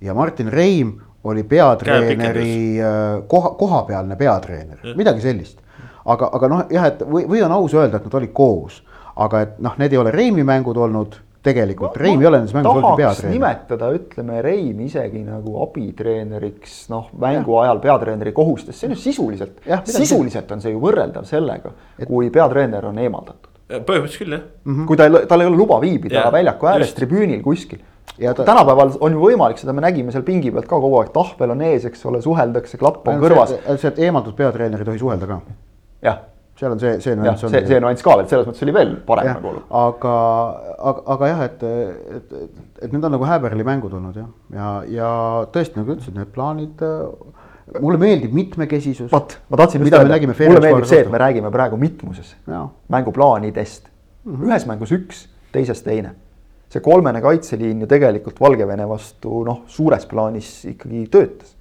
[0.02, 5.63] ja Martin Reim oli peatreeneri äh, koha, kohapealne peatreener, midagi sellist.
[6.06, 8.82] Aga, aga noh, jah, et või, või on aus öelda, et nad olid koos,
[9.16, 12.72] aga et noh, need ei ole Reimi mängud olnud tegelikult, Reim ei ole nendes mängus
[12.72, 13.34] olnud peatreener.
[13.36, 17.66] nimetada, ütleme Reim isegi nagu abitreeneriks, noh, mängu ja.
[17.66, 19.58] ajal peatreeneri kohustes, see on ju sisuliselt,
[19.90, 21.74] sisuliselt on see ju võrreldav sellega,
[22.08, 24.74] kui peatreener on eemaldatud põhimõtteliselt küll jah mm.
[24.76, 24.86] -hmm.
[24.86, 27.80] kui ta, tal ei ole luba viibida ja, väljaku ääres tribüünil kuskil,
[28.18, 31.10] Ja ta- tänapäeval on ju võimalik, seda me nägime seal pingi pealt ka kogu aeg,
[31.16, 33.56] tahvel on ees, eks ole, suheldakse, klapp on kõrvas.
[33.78, 35.40] see, et eemaldatud peatreener ei tohi suhelda ka.
[36.04, 36.22] Jah,
[36.60, 39.30] seal on see, see nüanss see, see nüanss ka veel, selles mõttes oli veel parem
[39.30, 39.70] nagu olukord.
[39.84, 40.18] aga,
[40.90, 41.64] aga, aga jah, et,
[42.18, 45.14] et, et, et need on nagu häberli mängud olnud jah, ja, ja
[45.54, 46.84] tõesti nagu ütlesid, need plaanid.
[47.80, 49.10] mulle meeldib mitmekesisus.
[49.12, 52.36] vot, ma tahtsin just me öelda, mulle meeldib see, et me räägime praegu mitmuses,
[52.94, 54.36] mänguplaanidest mm.
[54.36, 54.52] -hmm.
[54.52, 56.16] ühes mängus üks, teises teine.
[56.70, 61.56] see kolmene kaitseliin ju tegelikult Valgevene vastu noh, suures plaanis ikkagi töötas.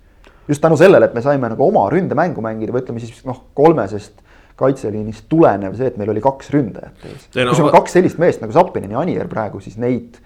[0.49, 4.21] just tänu sellele, et me saime nagu oma ründemängu mängida või ütleme siis noh, kolmesest
[4.63, 7.27] kaitseliinist tulenev see, et meil oli kaks ründajat ees.
[7.35, 10.21] Kui sul on kaks sellist meest nagu Zappinen ja Anier praegu, siis neid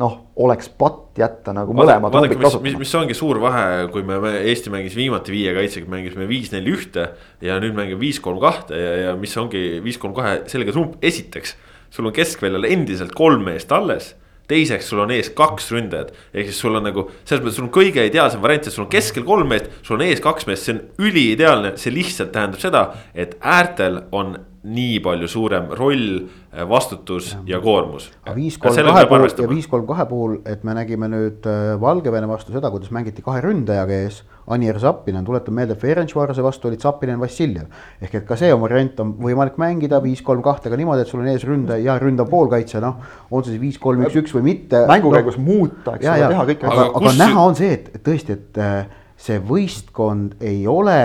[0.00, 4.16] noh, oleks patt jätta nagu mõlemad vaadake, mis, mis, mis ongi suur vahe, kui me,
[4.22, 7.10] me Eesti mängis viimati viie kaitsega, mängisime viis-neli ühte
[7.44, 11.56] ja nüüd mängime viis-kolm kahte ja, ja mis ongi viis-kolm kahe selge trump, esiteks.
[11.92, 14.14] sul on keskväljal endiselt kolm meest alles,
[14.50, 17.74] teiseks sul on ees kaks ründajat, ehk siis sul on nagu selles mõttes sul on
[17.74, 20.76] kõige ideaalsem variant, et sul on keskel kolm meest, sul on ees kaks meest, see
[20.76, 26.26] on üliideaalne, see lihtsalt tähendab seda, et äärtel on nii palju suurem roll,
[26.68, 28.10] vastutus ja, ja koormus.
[28.34, 32.28] viis, kolm, kahe puhul ja viis, kolm, kahe puhul, et me nägime nüüd äh, Valgevene
[32.28, 34.20] vastu seda, kuidas mängiti kahe ründajaga ees.
[34.50, 37.68] Anier Zappinen, tuletan meelde, Ferencvarose vastu olid Zappinen, Vassiljev.
[38.02, 41.22] ehk et ka see on variant, on võimalik mängida viis, kolm, kahtega niimoodi, et sul
[41.22, 42.98] on ees ründaja ja ründav poolkaitse, noh.
[43.30, 44.82] on see siis viis, kolm, üks, üks või mitte.
[44.90, 46.66] mängu no, käigus muuta, eks ole, teha kõike.
[46.72, 48.80] aga, Aga kus- näha on see, et et tõesti, et äh,
[49.16, 50.98] see võistkond ei ole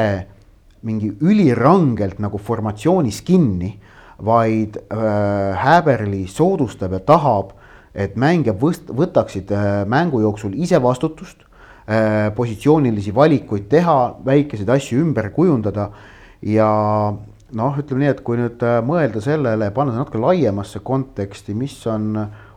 [0.85, 3.73] mingi ülirangelt nagu formatsioonis kinni,
[4.25, 7.51] vaid äh, Häberli soodustab ja tahab,
[7.95, 15.01] et mängijad võst- võtaksid äh, mängu jooksul ise vastutust äh,, positsioonilisi valikuid teha, väikeseid asju
[15.03, 15.89] ümber kujundada
[16.45, 16.69] ja
[17.55, 21.77] noh, ütleme nii, et kui nüüd äh, mõelda sellele, panna see natuke laiemasse konteksti, mis
[21.91, 22.13] on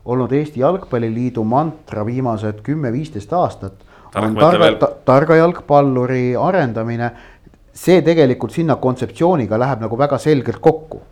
[0.09, 3.85] olnud Eesti Jalgpalliliidu mantra viimased kümme-viisteist aastat.
[4.17, 7.11] On targa targa jalgpalluri arendamine.
[7.79, 11.03] See tegelikult sinna kontseptsiooniga läheb nagu väga selgelt kokku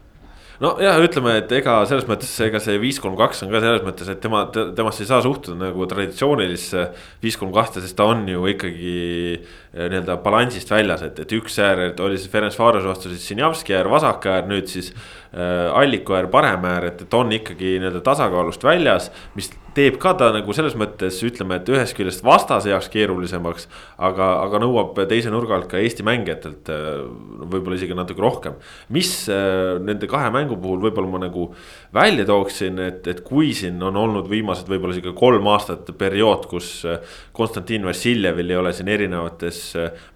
[0.62, 4.08] nojah, ütleme, et ega selles mõttes ega see viis, kolm, kaks on ka selles mõttes,
[4.12, 6.86] et tema, temast ei saa suhtuda nagu traditsioonilisse
[7.24, 8.94] viis, kolm, kahte, sest ta on ju ikkagi
[9.36, 13.76] eh, nii-öelda balansist väljas, et, et üks äär, oli siis Ferenc Varos vastu siis Sinjavski
[13.76, 18.04] äär, vasak äär, nüüd siis äh, Alliku äär, parem äär, et, et on ikkagi nii-öelda
[18.06, 19.12] tasakaalust väljas.
[19.36, 23.66] mis teeb ka ta nagu selles mõttes ütleme, et ühest küljest vastase jaoks keerulisemaks,
[24.08, 27.02] aga, aga nõuab teise nurga alt ka Eesti mängijatelt äh,
[27.44, 28.56] võib-olla isegi natuke rohkem.
[28.94, 31.48] mis äh, nende kahe mängu puhul võib-olla ma nagu
[31.94, 36.70] välja tooksin, et, et kui siin on olnud viimased võib-olla isegi kolm aastat periood, kus
[36.88, 37.02] äh,
[37.36, 39.60] Konstantin Vassiljevil ei ole siin erinevates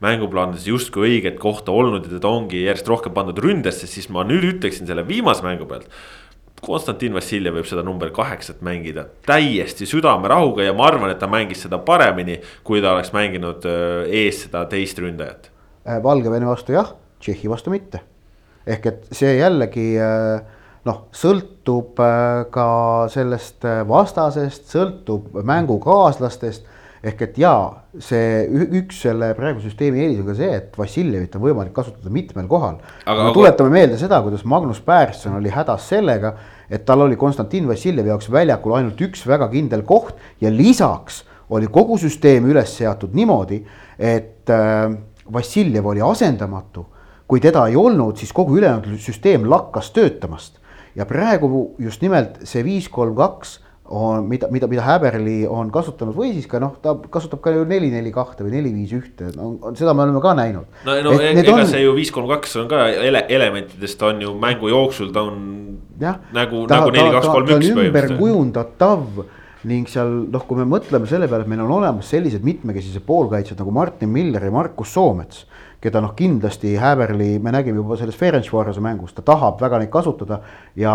[0.00, 4.46] mänguplaanides justkui õiget kohta olnud ja teda ongi järjest rohkem pandud ründesse, siis ma nüüd
[4.54, 5.90] ütleksin selle viimase mängu pealt.
[6.60, 11.64] Konstantin Vassiljev võib seda number kaheksat mängida täiesti südamerahuga ja ma arvan, et ta mängis
[11.64, 15.50] seda paremini, kui ta oleks mänginud äh, ees seda teist ründajat.
[15.88, 18.02] Äh, Valgevene vastu jah, Tšehhi vastu mitte.
[18.70, 20.42] ehk et see jällegi äh,
[20.84, 21.98] noh, sõltub
[22.52, 22.66] ka
[23.12, 26.68] sellest vastasest, sõltub mängukaaslastest.
[27.02, 27.62] Ehk et jaa,
[28.02, 28.44] see
[28.76, 32.76] üks selle praeguse süsteemi eelis on ka see, et Vassiljevit on võimalik kasutada mitmel kohal.
[33.08, 36.34] Aga- tuletame meelde seda, kuidas Magnus Persson oli hädas sellega,
[36.70, 41.66] et tal oli Konstantin Vassiljevi jaoks väljakul ainult üks väga kindel koht ja lisaks oli
[41.72, 43.64] kogu süsteem üles seatud niimoodi,
[43.98, 44.92] et äh,
[45.32, 46.86] Vassiljev oli asendamatu.
[47.30, 50.56] kui teda ei olnud, siis kogu ülejäänud süsteem lakkas töötamast
[50.96, 53.60] ja praegu just nimelt see viis, kolm, kaks
[53.90, 57.64] on, mida, mida, mida Häberli on kasutanud või siis ka noh, ta kasutab ka ju
[57.68, 60.68] neli, neli, kahte või neli, viis, ühte, no seda me oleme ka näinud.
[60.86, 64.22] no, no e- ega on- see ju viis, kolm, kaks on ka ele, elementidest on
[64.22, 65.42] ju mängu jooksul ta on
[65.98, 68.18] nagu, nagu neli, kaks, kolm, on üks ümber põhimõtteliselt.
[68.22, 69.24] kujundatav
[69.70, 73.58] ning seal noh, kui me mõtleme selle peale, et meil on olemas sellised mitmekesised poolkaitsjad
[73.60, 75.42] nagu Martin Miller ja Markus Soomets,
[75.80, 80.42] keda noh, kindlasti Häberli, me nägime juba selles Ferencvarose mängus, ta tahab väga neid kasutada
[80.76, 80.92] ja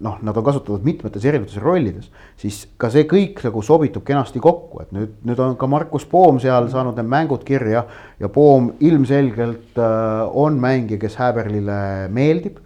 [0.00, 2.08] noh, nad on kasutatud mitmetes erinevates rollides,
[2.40, 6.40] siis ka see kõik nagu sobitub kenasti kokku, et nüüd, nüüd on ka Markus Poom
[6.42, 7.84] seal saanud need mängud kirja
[8.20, 11.80] ja Poom ilmselgelt äh, on mängija, kes Häberlile
[12.12, 12.62] meeldib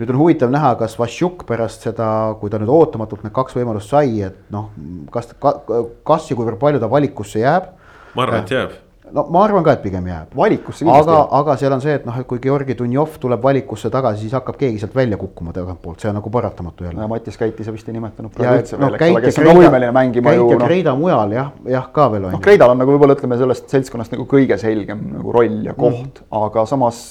[0.00, 2.06] nüüd on huvitav näha, kas Vassiuk pärast seda,
[2.40, 4.70] kui ta nüüd ootamatult need kaks võimalust sai, et noh,
[5.12, 7.74] kas, kas ja kuivõrd palju ta valikusse jääb.
[8.16, 8.78] ma arvan, et jääb.
[9.14, 10.34] No ma arvan ka, et pigem jääb.
[10.36, 13.90] valikusse kindlasti aga aga seal on see, et noh, et kui Georgi Dunjov tuleb valikusse
[13.92, 17.08] tagasi, siis hakkab keegi sealt välja kukkuma tagantpoolt, see on nagu paratamatu jälle.
[17.10, 19.50] Mattias Käiti sa vist ei nimetanud ja praegu üldse noh, veel, Käit ja kes on
[19.50, 20.70] võimeline mängima Käit ju ja noh.
[20.70, 22.44] Kreida mujal jah, jah ka veel on noh.
[22.44, 26.24] Kreidal on nagu võib-olla ütleme sellest seltskonnast nagu kõige selgem nagu roll ja koht mm,
[26.24, 26.46] -hmm.
[26.46, 27.04] aga samas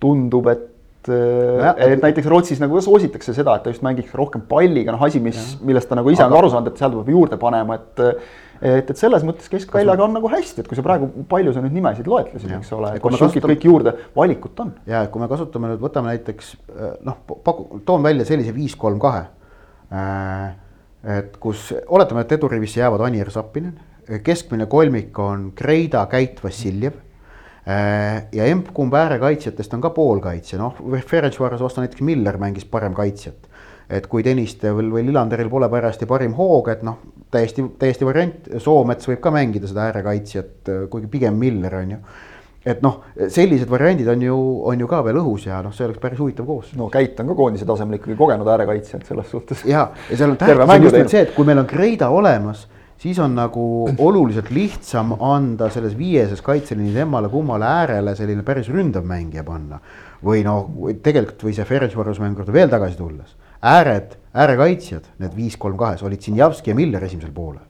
[0.00, 0.68] tundub, et
[1.08, 5.20] et, et näiteks Rootsis nagu soositakse seda, et ta just mängiks rohkem palliga, noh asi,
[5.22, 8.02] mis, millest ta nagu ise on ka aru saanud, et seal peab juurde panema, et
[8.60, 11.74] et, et selles mõttes keskväljaga on nagu hästi, et kui sa praegu, palju sa nüüd
[11.76, 13.54] nimesid loetlesid, eks ole, kasutame...
[13.54, 14.72] kõik juurde, valikut on.
[14.90, 16.54] ja kui me kasutame nüüd, võtame näiteks
[17.06, 19.26] noh, paku, toon välja sellise viis, kolm, kahe.
[19.90, 20.48] Äh,
[21.18, 23.78] et kus oletame, et edurivisse jäävad Anir Zappinen,
[24.24, 26.98] keskmine kolmik on Kreida, Käit, Vassiljev
[27.64, 30.76] äh, ja emb-kumb äärekaitsjatest on ka poolkaitsja, noh,
[31.08, 33.48] Ferencvaros vastu näiteks Miller mängis parem kaitsjat
[33.90, 39.08] et kui Tõnistel või Lillanderil pole parajasti parim hoog, et noh, täiesti, täiesti variant, Soomets
[39.10, 42.02] võib ka mängida seda äärekaitsjat, kuigi pigem Miller on ju
[42.66, 42.98] et noh,
[43.32, 44.36] sellised variandid on ju,
[44.68, 46.74] on ju ka veel õhus ja noh, see oleks päris huvitav koos.
[46.76, 49.64] no Käit on ka koondise tasemel ikkagi kogenud äärekaitsja, et selles suhtes.
[49.68, 52.66] ja, ja seal on tähtis just nimelt see, et kui meil on Kreida olemas,
[53.00, 53.64] siis on nagu
[53.96, 59.80] oluliselt lihtsam anda selles viieses kaitseliinis emmale-kummale äärele selline päris ründav mängija panna.
[60.24, 60.68] või noh,
[61.00, 66.02] tegelikult või see Ferencvaros mängu juurde veel tagasi tulles ääred, äärekaitsjad, need viis, kolm, kahes
[66.06, 67.66] olid Sinjavski ja Miller esimesel poolel.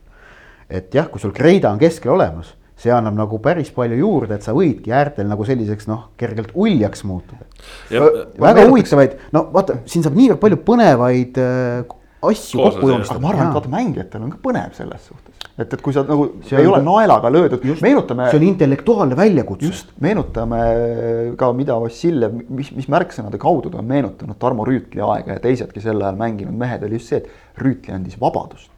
[0.70, 4.46] et jah, kui sul Kreida on keskel olemas, see annab nagu päris palju juurde, et
[4.46, 7.49] sa võidki äärtel nagu selliseks noh, kergelt uljaks muutuda.
[7.90, 11.96] väga huvitavaid, no vaata, siin saab niivõrd palju põnevaid äh,
[12.31, 13.18] asju kokku joonistada.
[13.18, 15.30] aga ma arvan, et vaata mängijatel on ka põnev selles suhtes
[15.61, 18.31] et, et kui sa nagu see ei ole naelaga löödud, meenutame.
[18.31, 19.70] see on intellektuaalne väljakutse.
[19.70, 20.61] just, meenutame
[21.40, 25.83] ka, mida Vassiljev, mis, mis märksõnade kaudu ta on meenutanud Tarmo Rüütli aega ja teisedki
[25.85, 28.70] sel ajal mänginud mehed, oli just see, et Rüütli andis vabadust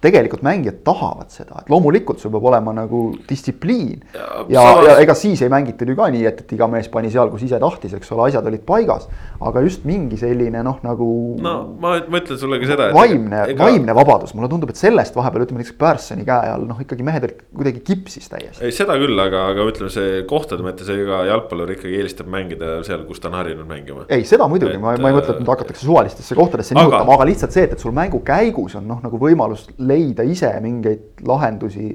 [0.00, 4.00] tegelikult mängijad tahavad seda, et loomulikult sul peab olema nagu distsipliin.
[4.14, 7.10] ja, ja, ja ega siis ei mängitud ju ka nii, et, et iga mees pani
[7.12, 9.08] seal, kus ise tahtis, eks ole, asjad olid paigas.
[9.40, 11.10] aga just mingi selline noh, nagu.
[11.40, 12.88] no ma, ütlen sulle ka seda.
[12.96, 16.80] vaimne ega..., vaimne vabadus, mulle tundub, et sellest vahepeal ütleme näiteks Pärssoni käe all noh,
[16.80, 18.64] ikkagi mehed olid kuidagi kipsis täiesti.
[18.64, 23.04] ei, seda küll, aga, aga ütleme, see kohtade mõttes ega jalgpallur ikkagi eelistab mängida seal,
[23.08, 24.08] kus ta on harjunud mängima.
[24.08, 27.56] ei, seda muidugi, ma, ma ei mõtle, et nüüd hakatakse suvalistesse kohtadesse nihutama, aga lihtsalt
[27.56, 31.90] see, et, et sul mängu käigus on noh, nagu võimalus leida ise mingeid lahendusi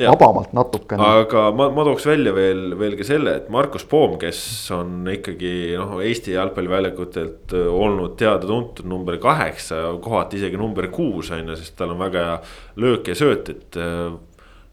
[0.00, 0.10] ja.
[0.10, 1.04] vabamalt natukene.
[1.22, 4.40] aga ma, ma tooks välja veel, veel ka selle, et Markus Poom, kes
[4.76, 11.52] on ikkagi noh, Eesti jalgpalliväljakutelt äh, olnud teada-tuntud number kaheksa, kohati isegi number kuus on
[11.52, 12.40] ju, sest tal on väga hea
[12.84, 14.10] löök ja sööt, et äh,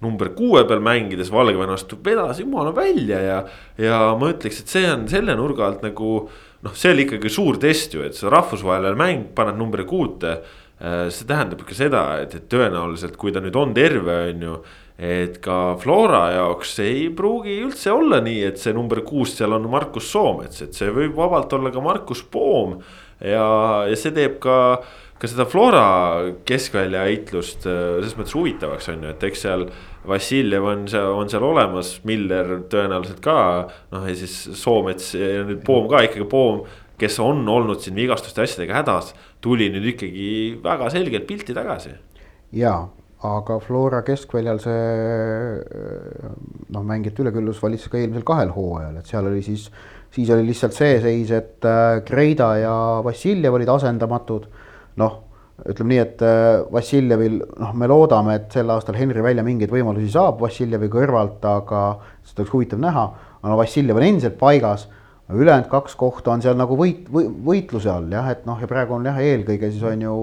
[0.04, 3.40] number kuue peal mängides Valgevene astub edasi jumala välja ja,
[3.82, 6.12] ja ma ütleks, et see on selle nurga alt nagu
[6.64, 10.40] noh, see oli ikkagi suur test ju, et see rahvusvaheline mäng, paned numbri kuute
[10.78, 14.60] see tähendab ka seda, et, et tõenäoliselt, kui ta nüüd on terve, on ju.
[14.98, 19.68] et ka Flora jaoks ei pruugi üldse olla nii, et see number kuus seal on
[19.70, 22.80] Markus Soomets, et see võib vabalt olla ka Markus Poom.
[23.22, 23.50] ja,
[23.90, 24.58] ja see teeb ka,
[25.18, 29.70] ka seda Flora keskvälja heitlust äh, selles mõttes huvitavaks on ju, et eks seal.
[30.08, 33.40] Vassiljev on seal, on seal olemas, Miller tõenäoliselt ka,
[33.92, 36.62] noh ja siis Soomets ja nüüd Poom ka ikkagi, Poom
[36.98, 40.30] kes on olnud siin vigastuste asjadega hädas, tuli nüüd ikkagi
[40.64, 41.94] väga selgelt pilti tagasi.
[42.58, 42.88] ja,
[43.26, 44.80] aga Flora keskväljal see
[46.74, 49.70] noh, mängijate üleküllus valitses ka eelmisel kahel hooajal, et seal oli siis,
[50.14, 54.50] siis oli lihtsalt see seis, et äh, Kreida ja Vassiljev olid asendamatud.
[54.98, 55.24] noh,
[55.70, 60.10] ütleme nii, et äh, Vassiljevil noh, me loodame, et sel aastal Henri välja mingeid võimalusi
[60.14, 61.88] saab Vassiljevi kõrvalt, aga
[62.26, 63.10] seda oleks huvitav näha.
[63.42, 64.88] aga no Vassiljev on endiselt paigas
[65.34, 69.08] ülejäänud kaks kohta on seal nagu võit, võitluse all jah, et noh, ja praegu on
[69.10, 70.16] jah, eelkõige siis on ju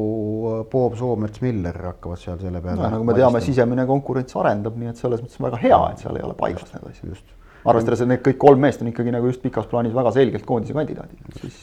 [0.73, 2.91] Bob Soomets, Miller hakkavad seal selle peale no,.
[2.97, 6.25] nagu me teame, sisemine konkurents arendab, nii et selles mõttes väga hea, et seal ei
[6.25, 7.35] ole paigas need asjad.
[7.65, 10.77] arvestades, et need kõik kolm meest on ikkagi nagu just pikas plaanis väga selgelt koondise
[10.77, 11.59] kandidaadid, siis.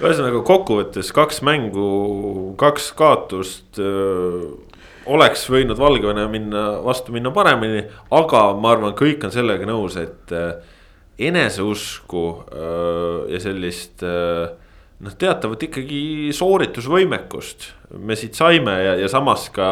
[0.00, 1.90] ühesõnaga kokkuvõttes kaks mängu,
[2.60, 4.54] kaks kaotust öö,
[5.12, 7.84] oleks võinud Valgevene minna, vastu minna paremini,
[8.16, 10.48] aga ma arvan, kõik on sellega nõus, et öö,
[11.18, 12.22] eneseusku
[13.32, 17.70] ja sellist noh, teatavat ikkagi sooritusvõimekust
[18.04, 19.70] me siit saime ja, ja samas ka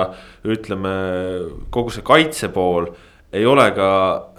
[0.48, 0.94] ütleme,
[1.74, 2.88] kogu see kaitse pool
[3.34, 3.88] ei ole ka,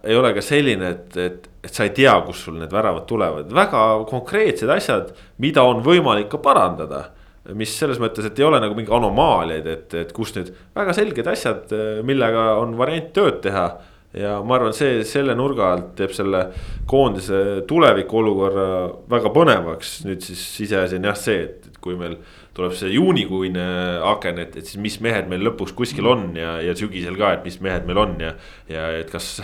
[0.08, 3.52] ei ole ka selline, et, et, et sa ei tea, kust sul need väravad tulevad,
[3.52, 5.12] väga konkreetsed asjad,
[5.44, 7.10] mida on võimalik ka parandada
[7.54, 11.28] mis selles mõttes, et ei ole nagu mingi anomaaliaid, et, et kus nüüd väga selged
[11.30, 11.76] asjad,
[12.08, 13.68] millega on variant tööd teha
[14.16, 16.42] ja ma arvan, see selle nurga alt teeb selle
[16.90, 18.68] koondise tuleviku olukorra
[19.12, 19.96] väga põnevaks.
[20.08, 22.18] nüüd siis iseasi on jah see, et, kui meil
[22.56, 23.66] tuleb see juunikuine
[24.16, 27.48] aken, et, et siis mis mehed meil lõpuks kuskil on ja, ja sügisel ka, et
[27.48, 28.36] mis mehed meil on ja,
[28.72, 29.36] ja et kas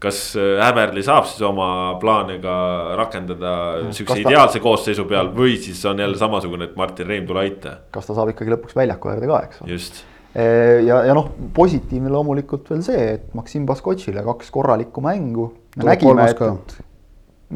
[0.00, 2.54] kas Häberli saab siis oma plaane ka
[2.96, 3.50] rakendada
[3.92, 4.30] sihukese ta...
[4.30, 7.76] ideaalse koosseisu peal või siis on jälle samasugune, et Martin Reim, tule aita.
[7.92, 9.76] kas ta saab ikkagi lõpuks väljaku äärde ka, eks ole.
[9.76, 10.00] just
[10.34, 15.50] ja, ja noh, positiivne loomulikult veel see, et Maksim Baskotšile kaks korralikku mängu.
[15.76, 16.76] me nägime, et,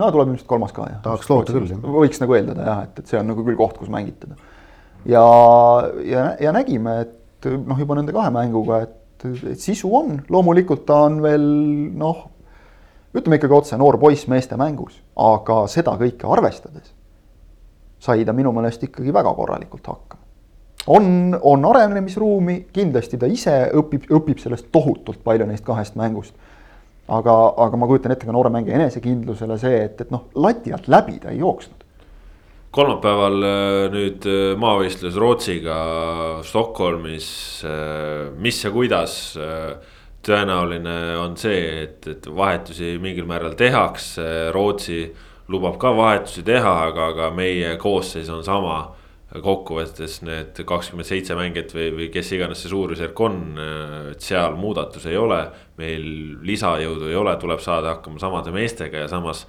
[0.00, 0.98] no tuleb ilmselt kolmas ka jah.
[1.04, 3.92] tahaks loota küll võiks nagu eeldada jah, et, et see on nagu küll koht, kus
[3.92, 4.36] mängitada.
[5.06, 5.24] ja,
[6.02, 11.04] ja, ja nägime, et noh, juba nende kahe mänguga, et, et sisu on, loomulikult ta
[11.06, 11.46] on veel
[12.00, 12.26] noh,
[13.14, 16.90] ütleme ikkagi otse, noor poiss meeste mängus, aga seda kõike arvestades
[18.04, 20.13] sai ta minu meelest ikkagi väga korralikult hakkama.
[20.86, 26.34] On, on arenemisruumi, kindlasti ta ise õpib, õpib sellest tohutult palju neist kahest mängust
[27.08, 27.34] aga,
[27.66, 31.18] aga ma kujutan ette ka noore mängija enesekindlusele see, et, et noh, lati alt läbi
[31.22, 31.82] ta ei jooksnud.
[32.74, 35.76] kolmapäeval äh, nüüd äh, maavõistlus Rootsiga
[36.42, 37.28] Stockholmis,
[37.68, 39.36] äh, mis ja kuidas
[40.24, 45.04] tõenäoline on see, et, et vahetusi mingil määral tehakse, Rootsi
[45.52, 48.78] lubab ka vahetusi teha, aga, aga meie koosseis on sama
[49.42, 53.38] kokkuvõttes need kakskümmend seitse mängijat või, või kes iganes see suurusjärk on,
[54.12, 55.40] et seal muudatusi ei ole.
[55.76, 56.04] meil
[56.46, 59.46] lisajõudu ei ole, tuleb saada hakkama samade meestega ja samas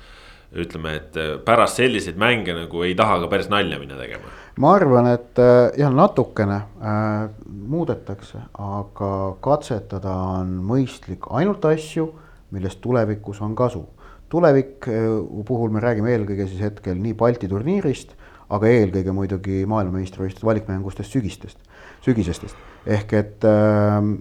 [0.56, 4.32] ütleme, et pärast selliseid mänge nagu ei taha ka päris nalja minna tegema.
[4.58, 9.12] ma arvan, et äh, jah, natukene äh, muudetakse, aga
[9.44, 12.08] katsetada on mõistlik ainult asju,
[12.56, 13.86] millest tulevikus on kasu.
[14.30, 15.10] tulevik äh,
[15.46, 18.16] puhul me räägime eelkõige siis hetkel nii Balti turniirist
[18.50, 21.58] aga eelkõige muidugi maailmameistrivõistluste valikmängustest sügistest,
[22.06, 22.56] sügisestest.
[22.86, 24.16] ehk et ähm,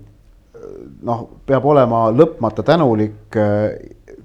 [1.04, 3.74] noh, peab olema lõpmata tänulik äh,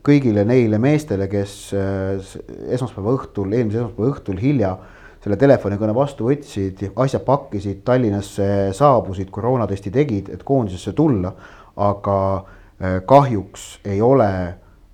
[0.06, 2.32] kõigile neile meestele, kes äh,
[2.72, 4.78] esmaspäeva õhtul, eelmise esmaspäeva õhtul hilja
[5.20, 11.34] selle telefonikõne vastu võtsid, asjad pakkisid, Tallinnasse saabusid, koroonatesti tegid, et koondisesse tulla.
[11.80, 14.32] aga äh, kahjuks ei ole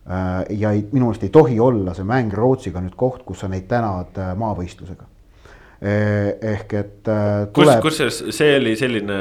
[0.05, 3.65] ja ei, minu meelest ei tohi olla see mäng Rootsiga nüüd koht, kus sa neid
[3.69, 5.07] tänad äh, maavõistlusega.
[5.85, 7.51] Äh, ehk et tuleb....
[7.53, 9.17] kus, kusjuures see oli selline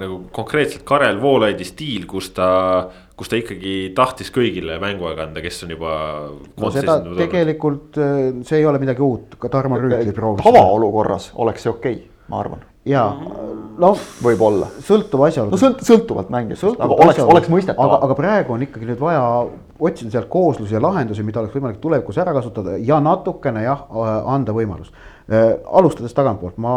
[0.00, 2.48] nagu konkreetselt Karel Voolaidi stiil, kus ta,
[3.16, 5.92] kus ta ikkagi tahtis kõigile mänguaega anda, kes on juba.
[6.56, 8.00] no seda tegelikult,
[8.48, 10.44] see ei ole midagi uut, ka Tarmo Rüütli proovis.
[10.48, 13.02] tavaolukorras oleks see okei okay, ma arvan ja
[13.80, 14.70] noh, võib-olla.
[14.84, 15.52] sõltuv asjaolu.
[15.52, 17.82] no sõlt-, sõltuvalt mängijast, aga oleks, oleks mõistetav.
[17.84, 19.22] aga, aga praegu on ikkagi nüüd vaja
[19.80, 23.84] otsida sealt kooslusi ja lahendusi, mida oleks võimalik tulevikus ära kasutada ja natukene jah,
[24.32, 24.92] anda võimalus.
[25.30, 26.74] Äh, alustades tagantpoolt, ma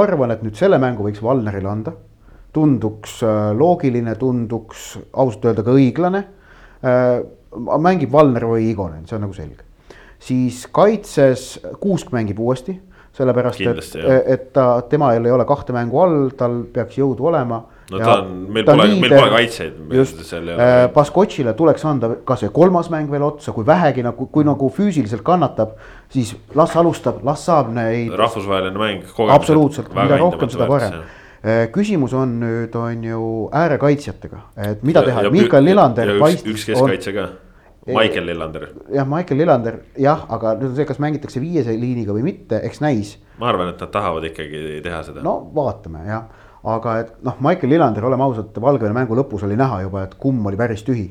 [0.00, 1.94] arvan, et nüüd selle mängu võiks Valnerile anda.
[2.54, 6.24] tunduks äh, loogiline, tunduks ausalt öelda ka õiglane.
[6.86, 7.20] Äh,
[7.82, 9.62] mängib Valner või Igonen, see on nagu selge.
[10.24, 12.78] siis kaitses Kuusk mängib uuesti
[13.14, 17.60] sellepärast Kindlasti, et, et ta, tema ei ole kahte mängu all, tal peaks jõudu olema.
[17.92, 19.76] no ta on, meil pole, meil pole kaitseid.
[19.94, 24.70] just, äh, Baskotšile tuleks anda kasvõi kolmas mäng veel otsa, kui vähegi nagu, kui nagu
[24.72, 25.76] füüsiliselt kannatab,
[26.10, 28.14] siis las alustab, las saab neid.
[28.18, 29.06] rahvusvaheline mäng.
[29.28, 33.30] absoluutselt, mida rohkem, seda parem äh, küsimus on nüüd, on ju
[33.62, 36.16] äärekaitsjatega, et mida teha, Mihkel Lillander.
[36.18, 37.30] üks, üks keskkaitse ka
[37.86, 38.68] Michael Lillander.
[38.94, 42.80] jah, Michael Lillander jah, aga nüüd on see, kas mängitakse viiese liiniga või mitte, eks
[42.84, 43.16] näis.
[43.38, 45.24] ma arvan, et nad tahavad ikkagi teha seda.
[45.24, 46.30] no vaatame jah,
[46.76, 50.46] aga et noh, Michael Lillander, oleme ausad, Valgevene mängu lõpus oli näha juba, et kumm
[50.46, 51.10] oli päris tühi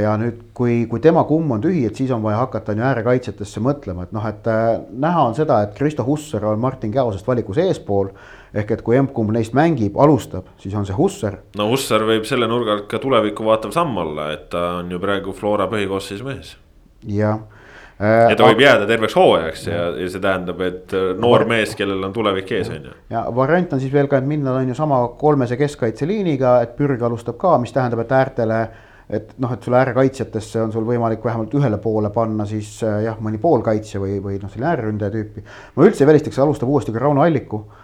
[0.00, 2.86] ja nüüd, kui, kui tema kumm on tühi, et siis on vaja hakata on ju
[2.88, 7.26] äärekaitsjatesse mõtlema, et noh, et äh, näha on seda, et Kristo Hussar on Martin Käosest
[7.28, 8.12] valikus eespool.
[8.54, 11.40] Ehk et kui emb-kumb neist mängib, alustab, siis on see Hussar.
[11.58, 15.00] no Hussar võib selle nurga alt ka tulevikku vaatav samm olla, et ta on ju
[15.02, 16.54] praegu Flora põhikoosseisu mees.
[17.08, 17.40] jah
[17.96, 21.74] äh, ja ta võib jääda terveks hooajaks ja, ja see tähendab, et äh, noor mees,
[21.78, 22.96] kellel on tulevik ees, on ju.
[23.14, 27.02] ja variant on siis veel ka, et minna on ju sama kolmese keskkaitseliiniga, et Pürg
[27.08, 28.64] alustab ka, mis tähendab, et äärtele
[29.12, 33.16] et noh, et sul äärekaitsjatesse on sul võimalik vähemalt ühele poole panna siis äh, jah,
[33.20, 35.44] mõni poolkaitsja või, või noh, selline ääreründaja tüüpi.
[35.76, 37.81] ma üldse ei välistaks, alustab uuesti ka Rauno Alliku, äh,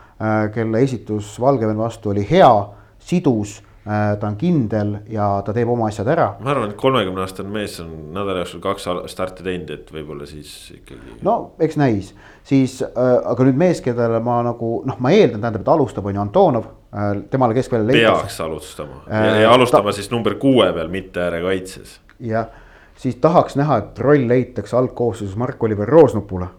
[0.55, 2.51] kelle esitus Valgevene vastu oli hea,
[2.99, 6.27] sidus Äh, ta on kindel ja ta teeb oma asjad ära.
[6.45, 10.51] ma arvan, et kolmekümne aastane mees on nädala jooksul kaks starti teinud, et võib-olla siis
[10.75, 11.15] ikkagi.
[11.25, 12.11] no eks näis,
[12.45, 16.21] siis äh, aga nüüd mees, kellele ma nagu noh, ma eeldan, tähendab, et alustab, on
[16.21, 19.97] ju Antonov äh,, temale keskväljal peaks alustama äh, ja, ja alustama ta...
[20.03, 21.97] siis number kuue peal, mitte äärekaitses.
[22.21, 22.53] jah,
[22.99, 26.58] siis tahaks näha, et roll leitakse algkoosseisus Mark-Oliver Roosnupule Äh,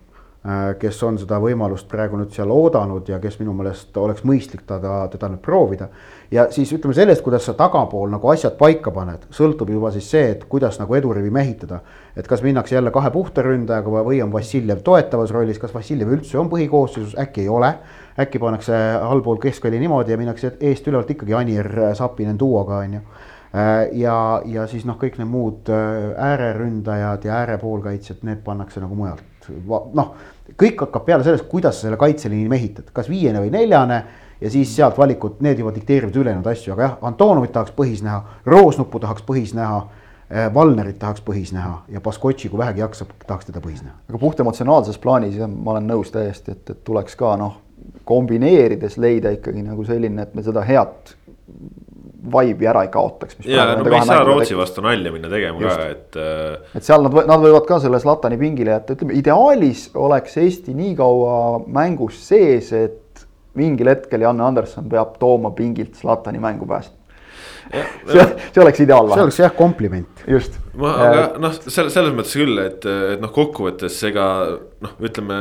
[0.80, 5.02] kes on seda võimalust praegu nüüd seal oodanud ja kes minu meelest oleks mõistlik teda,
[5.12, 5.90] teda nüüd proovida.
[6.32, 10.30] ja siis ütleme sellest, kuidas sa tagapool nagu asjad paika paned, sõltub juba siis see,
[10.32, 11.82] et kuidas nagu edurivi mehitada.
[12.16, 16.38] et kas minnakse jälle kahe puhta ründajaga või on Vassiljev toetavas rollis, kas Vassiljev üldse
[16.40, 17.74] on põhikoosseisus, äkki ei ole.
[18.20, 23.02] äkki pannakse allpool keskvälja niimoodi ja minnakse eest ülevalt ikkagi Anir Sapinen duoga on ju
[23.56, 28.96] äh, ja, ja siis noh, kõik need muud äh, ääreründajad ja äärepoolkaitsjad, need pannakse nagu
[28.96, 29.24] mujalt
[29.94, 30.10] noh,
[30.60, 34.04] kõik hakkab peale sellest, kuidas sa selle kaitseliini mehitad, kas viiene või neljane
[34.42, 38.24] ja siis sealt valikud, need juba dikteerivad ülejäänud asju, aga jah, Antonovit tahaks põhis näha,
[38.46, 39.88] Roosnuppu tahaks põhis näha.
[40.54, 43.96] Valnerit tahaks põhis näha ja Baskotši, kui vähegi jaksab, tahaks teda põhis näha.
[44.12, 47.56] aga puht emotsionaalses plaanis ma olen nõus täiesti, et, et tuleks ka noh,
[48.06, 51.16] kombineerides leida ikkagi nagu selline, et me seda head
[52.20, 53.40] vibe'i ära ei kaotaks.
[53.48, 55.78] ja no me ei saa Rootsi vastu nalja minna tegema Just.
[55.78, 56.20] ka, et.
[56.20, 60.76] Äh, et seal nad, nad võivad ka selle Zlatani pingile jätta, ütleme ideaalis oleks Eesti
[60.78, 61.36] nii kaua
[61.68, 63.26] mängus sees, et
[63.60, 67.00] mingil hetkel Janne Anderson peab tooma pingilt Zlatani mängu päästma
[68.12, 69.14] see, see oleks ideaalne.
[69.14, 70.24] see oleks jah kompliment.
[70.28, 70.58] just.
[70.80, 74.26] ma, aga noh, selles, selles mõttes küll, et, et noh, kokkuvõttes ega
[74.82, 75.40] noh, ütleme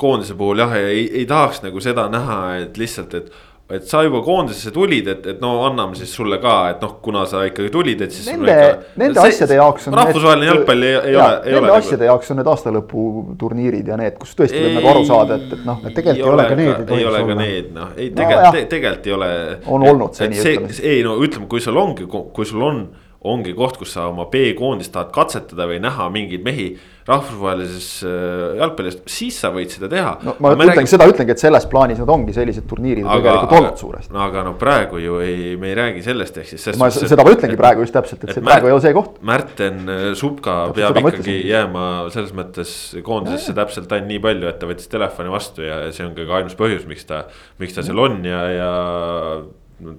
[0.00, 3.32] koondise puhul jah, ei, ei tahaks nagu seda näha, et lihtsalt, et
[3.74, 7.24] et sa juba koondisesse tulid, et, et no anname siis sulle ka, et noh, kuna
[7.30, 8.28] sa ikkagi tulid, et siis.
[8.32, 8.56] Nende,
[9.00, 9.98] nende see, asjade jaoks on.
[10.00, 11.36] rahvusvaheline need, jalgpall ei, ei ja, ole.
[11.44, 12.08] Nende ole, asjade nagu...
[12.10, 15.84] jaoks on need aastalõputurniirid ja need, kus tõesti võib nagu aru saada, et, et noh.
[15.86, 16.96] tegelikult ei ole ka need.
[16.96, 19.30] ei ole ka need, noh, ei tegelikult no,, tegelikult ei ole.
[19.76, 20.80] on olnud seni, ütleme.
[20.94, 22.82] ei no ütleme, kui sul ongi, kui sul on
[23.20, 26.70] ongi koht, kus sa oma B-koondist tahad katsetada või näha mingeid mehi
[27.08, 30.12] rahvusvahelises äh, jalgpallis, siis sa võid seda teha.
[30.26, 30.90] no ma ütlengi räägin...
[30.92, 34.14] seda, ütlengi, et selles plaanis nad ongi sellised turniirid aga, tegelikult olnud suuresti.
[34.16, 36.66] no aga no praegu ju ei, me ei räägi sellest, ehk siis.
[36.80, 38.84] ma suhtes, seda ma ütlengi et, praegu just täpselt, et see Märt, praegu ei ole
[38.84, 39.16] see koht.
[39.30, 42.74] Märten äh, Supka peab ikkagi jääma selles mõttes
[43.06, 46.58] koondisesse täpselt ainult nii palju, et ta võttis telefoni vastu ja see on ka ainus
[46.58, 47.24] põhjus, miks ta,
[47.62, 48.70] miks ta seal on ja, ja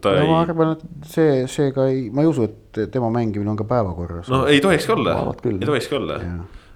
[0.02, 0.30] ta no, ei.
[0.30, 4.30] ma arvan, et see, seega ei, ma ei usu, et tema mängimine on ka päevakorras.
[4.32, 5.18] no ei tohikski olla,
[5.50, 6.20] ei tohikski olla.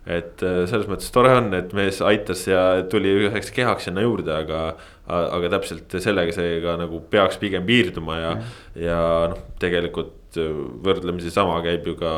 [0.05, 4.33] Et äh, selles mõttes tore on, et mees aitas ja tuli üheks kehaks sinna juurde,
[4.43, 4.67] aga.
[5.05, 8.31] aga täpselt sellega see ka nagu peaks pigem piirduma ja,
[8.73, 10.39] ja, ja noh, tegelikult
[10.85, 12.13] võrdlemisi sama käib ju ka,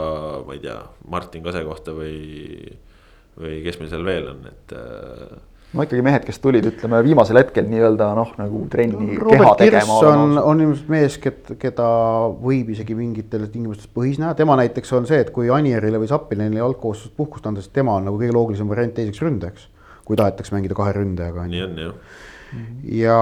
[0.48, 0.78] ma ei tea,
[1.12, 2.72] Martin Kase kohta või.
[3.38, 5.36] või kes meil seal veel on, et äh,
[5.74, 9.98] no ikkagi mehed, kes tulid, ütleme viimasel hetkel nii-öelda noh, nagu trenni Robert keha tegema.
[10.12, 11.18] on, on ilmselt mees,
[11.60, 11.88] keda
[12.44, 16.62] võib isegi mingitel tingimustes põhis näha, tema näiteks on see, et kui Anierile või Sapinile
[16.64, 19.68] jalgkohustusest puhkust anda, siis tema on nagu kõige loogilisem variant teiseks ründajaks.
[20.08, 21.50] kui tahetakse mängida kahe ründajaga.
[21.52, 22.26] nii on jah
[22.88, 23.18] ja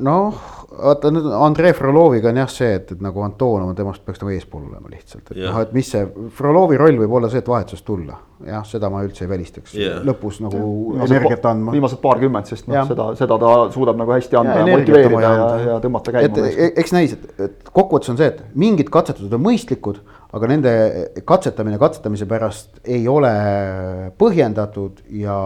[0.00, 0.42] noh,
[0.72, 4.64] vaata nüüd Andrei Froloviga on jah see, et, et nagu Antonov, temast peaks nagu eespool
[4.64, 6.06] olema lihtsalt, et noh, et mis see
[6.36, 8.16] Frolovi roll võib olla see, et vahetusest tulla.
[8.46, 10.62] jah, seda ma üldse ei välistaks yeah., lõpus nagu
[10.96, 11.04] ja.
[11.06, 11.74] energiat andma.
[11.76, 15.32] viimased paarkümmend, sest noh, seda, seda ta suudab nagu hästi anda ja, ja motiveerida ja,
[15.36, 16.32] ja, ja tõmmata käima.
[16.32, 20.00] et e-, eks näis, et, et kokkuvõttes on see, et mingid katsetused on mõistlikud,
[20.32, 20.76] aga nende
[21.28, 23.32] katsetamine katsetamise pärast ei ole
[24.18, 25.36] põhjendatud ja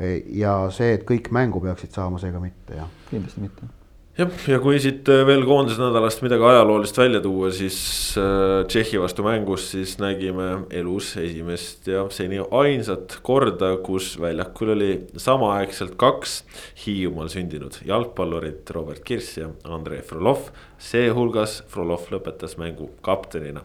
[0.00, 2.90] ja see, et kõik mängu peaksid saama, seega mitte jah.
[3.10, 3.68] kindlasti mitte
[4.16, 7.78] jah, ja kui siit äh, veel koondise nädalast midagi ajaloolist välja tuua, siis
[8.20, 14.90] äh, Tšehhi vastu mängus siis nägime elus esimest ja seni ainsat korda, kus väljakul oli
[15.16, 16.42] samaaegselt kaks
[16.84, 20.50] Hiiumaal sündinud jalgpallurit, Robert Kirss ja Andrei Frolov.
[20.82, 23.60] seehulgas Frolov lõpetas mängu kaptenina.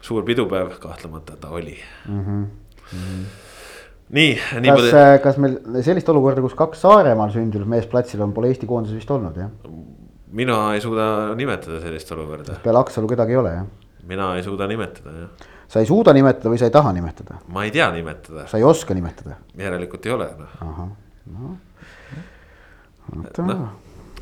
[0.00, 2.20] suur pidupäev kahtlemata ta oli mm.
[2.24, 2.46] -hmm.
[2.90, 3.49] Mm -hmm
[4.16, 4.34] nii,
[4.64, 8.50] nii kas, äh, kas meil sellist olukorda, kus kaks Saaremaal sündinud meest platsil on, pole
[8.50, 9.50] Eesti koondises vist olnud, jah?
[10.30, 12.58] mina ei suuda nimetada sellist olukorda.
[12.64, 13.66] peale Aksalu kedagi ei ole, jah?
[14.10, 15.48] mina ei suuda nimetada, jah.
[15.70, 17.40] sa ei suuda nimetada või sa ei taha nimetada?
[17.54, 18.46] ma ei tea nimetada.
[18.50, 19.38] sa ei oska nimetada?
[19.58, 20.58] järelikult ei ole, noh.
[20.66, 20.92] ahah,
[21.38, 21.56] noh.
[23.46, 23.64] noh,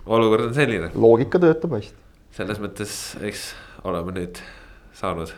[0.06, 0.92] olukord on selline.
[0.94, 1.96] loogika töötab hästi.
[2.40, 3.50] selles mõttes, eks
[3.88, 4.40] oleme nüüd
[4.98, 5.32] saanud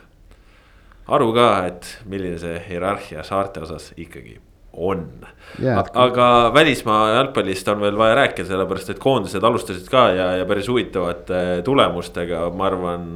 [1.11, 4.39] aru ka, et milline see hierarhia saarte osas ikkagi
[4.73, 5.07] on.
[5.95, 10.69] aga välismaa jalgpallist on veel vaja rääkida, sellepärast et koondised alustasid ka ja, ja päris
[10.71, 13.09] huvitavate tulemustega, ma arvan.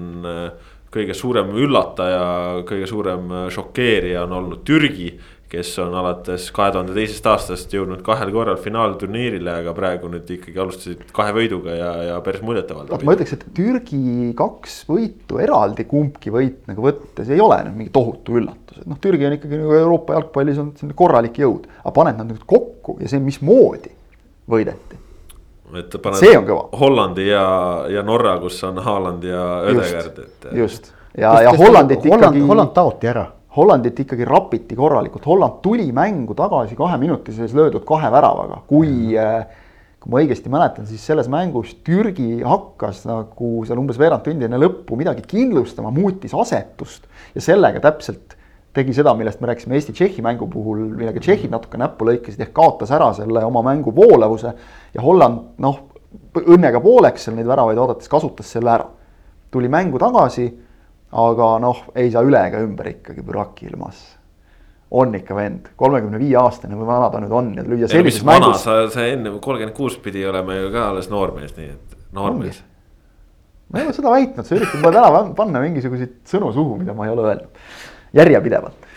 [0.94, 2.26] kõige suurem üllataja,
[2.68, 5.08] kõige suurem šokeerija on olnud Türgi
[5.54, 10.60] kes on alates kahe tuhande teisest aastast jõudnud kahel korral finaalturniirile, aga praegu nüüd ikkagi
[10.64, 13.04] alustasid kahe võiduga ja, ja päris muljetavaldav.
[13.06, 17.94] ma ütleks, et Türgi kaks võitu eraldi kumbki võit nagu võttes ei ole nüüd mingi
[17.94, 21.94] tohutu üllatus, et noh, Türgi on ikkagi nagu Euroopa jalgpallis on selline korralik jõud, aga
[22.00, 23.94] paned nad nüüd kokku ja see, mismoodi
[24.50, 25.02] võideti
[25.74, 27.46] et paned Hollandi ja,
[27.90, 30.52] ja Norra, kus on Haaland ja Ödegard, et.
[30.54, 32.14] just ja, ja Hollandit ikkagi.
[32.14, 33.24] Holland, Holland taoti ära
[33.56, 38.88] Hollandit ikkagi rapiti korralikult, Holland tuli mängu tagasi kahe minuti sees löödud kahe väravaga, kui
[39.14, 39.60] mm.
[40.02, 44.58] kui ma õigesti mäletan, siis selles mängus Türgi hakkas nagu seal umbes veerand tundi enne
[44.60, 48.34] lõppu midagi kindlustama, muutis asetust ja sellega täpselt
[48.74, 52.90] tegi seda, millest me rääkisime Eesti-Tšehhi mängu puhul, millega tšehhid natuke näppu lõikasid ehk kaotas
[52.94, 54.52] ära selle oma mängu voolavuse.
[54.94, 55.78] ja Holland noh,
[56.42, 58.88] õnnega pooleks seal neid väravaid oodates kasutas selle ära.
[59.50, 60.48] tuli mängu tagasi
[61.14, 64.02] aga noh, ei saa üle ega ümber ikkagi Burak ilmas.
[64.94, 68.62] on ikka vend, kolmekümne viie aastane või vana ta nüüd on ja lüüa sellises mängus.
[68.62, 72.60] sa, sa enne kolmkümmend kuus pidi olema ju ka alles noormees, nii et noormees.
[73.70, 77.08] ma ei ole seda väitnud, sa üritad mulle täna panna mingisuguseid sõnu suhu, mida ma
[77.08, 77.64] ei ole öelnud
[78.14, 78.90] järjepidevalt.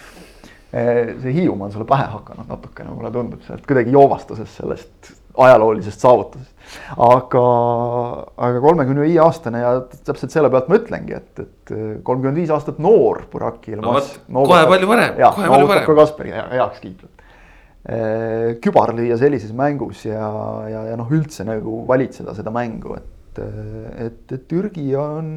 [0.72, 5.14] see Hiiumaa on sulle pähe hakanud natukene, mulle tundub, sa oled kuidagi joovastuses sellest
[5.46, 6.54] ajaloolisest saavutusest.
[7.02, 7.44] aga,
[8.48, 9.74] aga kolmekümne viie aastane ja
[10.08, 14.44] täpselt selle pealt ma ütlengi, et, et kolmkümmend viis aastat noor Buraki Ilmas no,.
[14.50, 15.94] kohe palju parem, kohe palju parem.
[15.98, 17.14] Kasperi heaks kiitnud.
[18.64, 20.32] kübar lüüa sellises mängus ja,
[20.68, 25.30] ja, ja noh, üldse nagu valitseda seda mängu, et, et, et Türgi on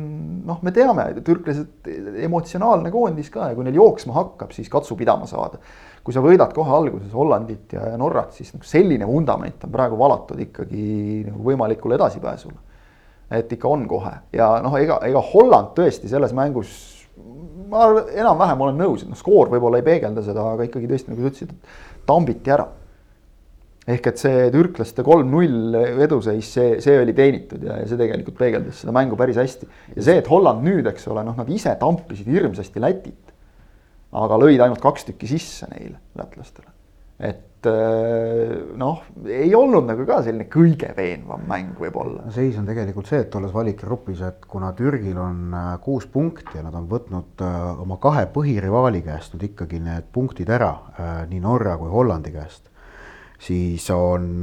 [0.48, 1.86] noh, me teame, türklased
[2.26, 5.62] emotsionaalne koondis ka ja kui neil jooksma hakkab, siis katsu pidama saada
[6.04, 10.40] kui sa võidad kohe alguses Hollandit ja Norrat, siis nagu selline vundament on praegu valatud
[10.46, 10.84] ikkagi
[11.28, 12.58] nagu võimalikule edasipääsule.
[13.30, 16.72] et ikka on kohe ja noh, ega, ega Holland tõesti selles mängus,
[17.70, 21.22] ma enam-vähem olen nõus, et noh, skoor võib-olla ei peegelda seda, aga ikkagi tõesti nagu
[21.22, 21.54] sa ütlesid,
[22.08, 22.66] tambiti ära.
[23.90, 28.82] ehk et see türklaste kolm-null eduseis, see, see oli teenitud ja, ja see tegelikult peegeldas
[28.82, 29.68] seda mängu päris hästi.
[29.96, 33.29] ja see, et Holland nüüd, eks ole, noh, nad ise tampisid hirmsasti Lätit
[34.18, 36.72] aga lõid ainult kaks tükki sisse neile, lätlastele.
[37.20, 42.30] et äh, noh, ei olnud nagu ka selline kõige veenvam mäng võib-olla.
[42.34, 46.64] seis on tegelikult see, et olles valikgrupis, et kuna Türgil on äh, kuus punkti ja
[46.66, 50.72] nad on võtnud äh, oma kahe põhirivaali käest nüüd ikkagi need punktid ära,
[51.30, 52.66] nii Norra kui Hollandi käest,
[53.40, 54.42] siis on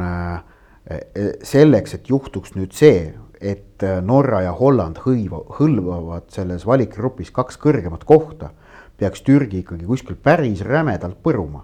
[1.44, 3.10] selleks, et juhtuks nüüd see,
[3.44, 8.54] et Norra ja Holland hõiva, hõlvavad selles valikgrupis kaks kõrgemat kohta
[8.98, 11.64] peaks Türgi ikkagi kuskil päris rämedalt põruma.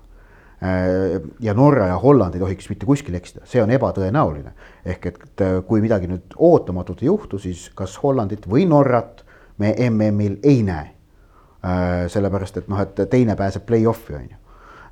[0.63, 4.53] Äh, ja Norra ja Holland ei tohiks mitte kuskil eksida, see on ebatõenäoline.
[4.85, 9.25] ehk et kui midagi nüüd ootamatut ei juhtu, siis kas Hollandit või Norrat
[9.57, 10.93] me MM-il ei näe.
[11.63, 14.35] Äh, sellepärast et noh, et teine pääseb play-off'i on ju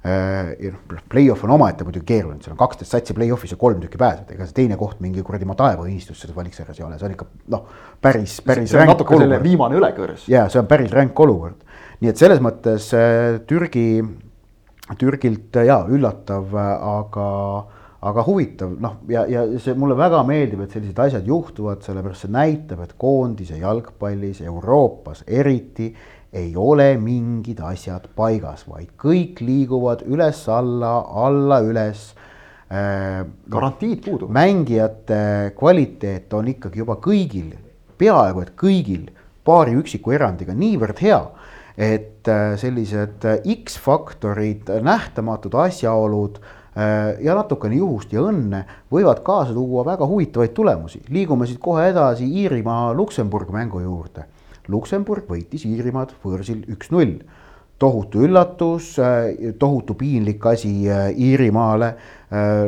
[0.08, 3.82] äh, ja noh, play-off on omaette muidugi keeruline, seal on kaksteist satsi play-off'is ja kolm
[3.84, 7.10] tükki pääsevad, ega see teine koht mingi kuradi ma taevaõnnistus selles valiksarjas ei ole, see
[7.10, 7.66] on ikka noh,
[8.00, 8.72] päris, päris.
[8.88, 10.24] natuke selline viimane ülekõrs.
[10.32, 11.68] ja see on päris ränk olukord
[12.02, 14.02] nii et selles mõttes äh, Türgi,
[14.98, 17.28] Türgilt äh, jaa, üllatav, äh, aga,
[18.10, 22.34] aga huvitav, noh, ja, ja see mulle väga meeldib, et sellised asjad juhtuvad, sellepärast see
[22.34, 25.92] näitab, et koondise jalgpallis Euroopas eriti
[26.34, 30.96] ei ole mingid asjad paigas, vaid kõik liiguvad üles-alla,
[31.26, 32.12] alla-üles
[32.72, 34.32] garantiid puuduvad.
[34.32, 37.50] mängijate kvaliteet on ikkagi juba kõigil,
[38.00, 39.10] peaaegu et kõigil
[39.44, 41.20] paari üksiku erandiga niivõrd hea
[41.82, 48.60] et äh, sellised äh, X-faktorid, nähtamatud asjaolud äh, ja natukene juhust ja õnne
[48.94, 51.02] võivad kaasa tuua väga huvitavaid tulemusi.
[51.10, 54.28] liigume siit kohe edasi Iirimaa-Luksemburg mängu juurde.
[54.70, 57.18] Luksemburg võitis Iirimaad võõrsil üks-null.
[57.82, 58.94] Tohutu üllatus,
[59.60, 61.94] tohutu piinlik asi Iirimaale.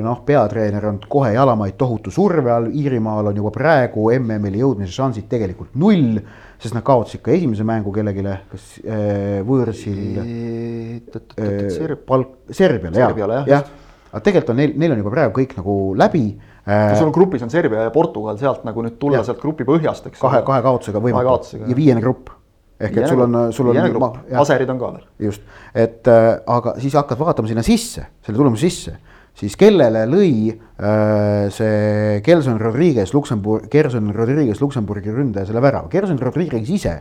[0.03, 5.30] noh, peatreener on kohe jalamaid tohutu surve all, Iirimaal on juba praegu MM-ile jõudmise šansid
[5.32, 6.18] tegelikult null
[6.64, 11.95] sest nad kaotasid ka esimese mängu kellelegi, kas äh, võõrsil äh,.
[12.07, 13.66] palk, Serbiale, jah, jah.
[14.11, 16.93] aga tegelikult on neil, neil on juba praegu kõik nagu läbi äh,.
[16.95, 19.28] sul on grupis on Serbia ja Portugal sealt nagu nüüd tulla ja.
[19.28, 20.22] sealt grupi põhjast, eks.
[20.24, 22.32] kahe, kahe kaotusega võimatu ja viiene grupp
[22.80, 24.19] ehk et sul on, sul on.
[24.41, 25.07] aserid on ka veel.
[25.30, 25.41] just,
[25.74, 28.97] et äh, aga siis hakkad vaatama sinna sisse, selle tulemuse sisse
[29.38, 36.19] siis kellele lõi äh, see Gerson Rodriguez Luksemburg, Gerson Rodriguez Luksemburgi ründaja selle värava, Gerson
[36.21, 36.99] Rodriguez ise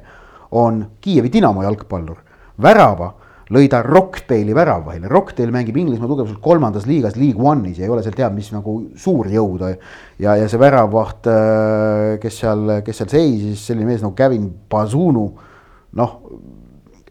[0.57, 2.23] on Kiievi Dinamo jalgpallur,
[2.63, 3.13] värava
[3.53, 8.05] lõi ta Rockdale'i väravahile, Rockdale mängib Inglismaa tugevuselt kolmandas liigas, League One'is ja ei ole
[8.05, 9.67] seal teab mis nagu suur jõud.
[10.23, 15.27] ja, ja see väravvaht, äh, kes seal, kes seal seisis, selline mees nagu Gavin Bazunu,
[15.99, 16.19] noh,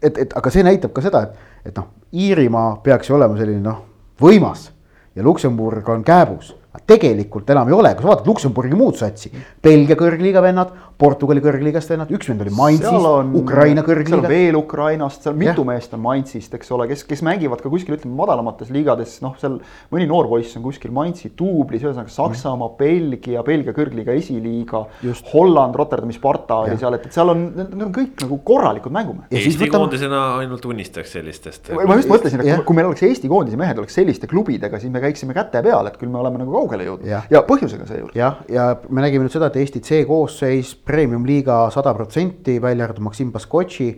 [0.02, 3.62] et, et aga see näitab ka seda, et, et noh, Iirimaa peaks ju olema selline
[3.64, 3.78] noh,
[4.20, 4.68] võimas
[5.16, 6.56] ja Luksemburg on kääbus.
[6.86, 9.30] tegelikult enam ei ole, kui sa vaatad Luksemburgi muud satsi,
[9.62, 14.12] Belgia kõrgliiga vennad, Portugali kõrgliigast vennad, üks vend oli Mainzist, Ukraina kõrgliiga.
[14.12, 15.68] seal on veel Ukrainast, seal mitu ja.
[15.72, 19.58] meest on Mainzist, eks ole, kes, kes mängivad ka kuskil ütleme madalamates liigades, noh, seal
[19.92, 24.84] mõni noor poiss on kuskil Mainzi duublis, ühesõnaga Saksamaa mm., Belgia, Belgia kõrgliiga esiliiga,
[25.32, 29.32] Holland, Rotterdami Sparta oli seal, et, et seal on, need on kõik nagu korralikud mängumehed.
[29.42, 31.72] Eesti koondisena ainult unistaks sellistest.
[31.72, 32.60] ma just mõtlesin, et ja.
[32.66, 35.98] kui meil oleks Eesti koondise mehed oleks selliste klubidega, siis me käiksime käte peal, et
[36.00, 38.16] küll me oleme nagu kaugele jõudnud ja, ja põhjusega seejuures.
[38.18, 43.32] jah, ja me nägime nüüd seda, et Eesti C-koosseis premium-liiga sada protsenti, välja arvatud Maksim
[43.32, 43.88] Baskotši,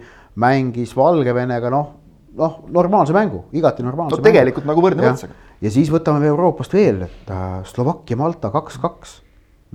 [0.43, 1.93] mängis Valgevenega noh,
[2.37, 4.29] noh, normaalse mängu, igati normaalse no mängu.
[4.29, 5.39] tegelikult nagu võrdne võrdsega.
[5.65, 9.17] ja siis võtame Euroopast veel, et äh, Slovakkia, Malta kaks-kaks.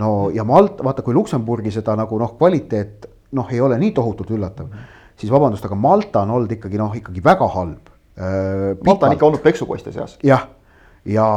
[0.04, 4.32] no ja Malta, vaata, kui Luksemburgi seda nagu noh, kvaliteet noh, ei ole nii tohutult
[4.36, 4.70] üllatav
[5.20, 8.78] siis vabandust, aga Malta on olnud ikkagi noh, ikkagi väga halb äh,.
[8.86, 10.18] Malta on ikka olnud peksupoiste seas.
[10.24, 10.48] jah
[11.06, 11.28] ja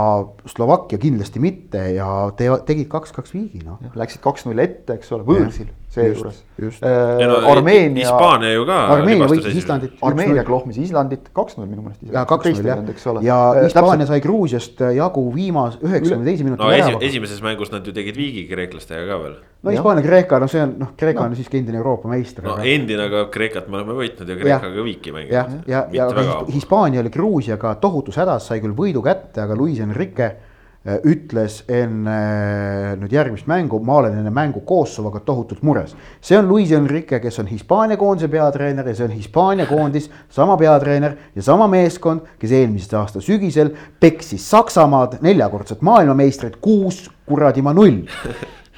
[0.47, 3.79] Slovakkia kindlasti mitte ja te tegid kaks-kaks viigi noh.
[3.95, 6.83] Läksid kaks-null ette, eks ole, võõrsil, seejuures just.
[6.85, 8.79] Äh, Ei no, Armeenia, Hispaania ju ka.
[8.95, 9.57] Armeenia võitis.
[9.61, 9.95] Islandit.
[10.03, 12.03] Armeenia klohmis Islandit kaks-null minu meelest.
[12.13, 16.71] ja kaks-null jah, ja, ja Äh, Hispaania sai Gruusiast jagu viimase üheksakümne teise minuti no
[16.73, 17.07] esi, väravaga.
[17.07, 19.35] esimeses mängus nad ju tegid viigi kreeklastega ka veel.
[19.63, 22.45] no Hispaania, Kreeka, no see on noh, Kreeka on siiski endine Euroopa meister.
[22.45, 25.35] no aga- endine, aga Kreekat me oleme võitnud ja Kreekaga viiki mänginud.
[25.35, 29.55] jah, ja, ja väga His- Hispaania oli Gruusiaga tohutus hädas, sai küll võidu kätte, aga
[29.59, 30.52] Luis Enrique äh,
[30.83, 35.95] ütles enne äh, nüüd järgmist mängu, ma olen enne mängu Kosovoga tohutult mures.
[36.21, 40.57] see on Luis Enrique, kes on Hispaania koondise peatreener ja see on Hispaania koondis, sama
[40.59, 43.71] peatreener ja sama meeskond, kes eelmise aasta sügisel
[44.01, 48.03] peksis Saksamaad, neljakordset maailmameistrit, kuus kuradi ma null.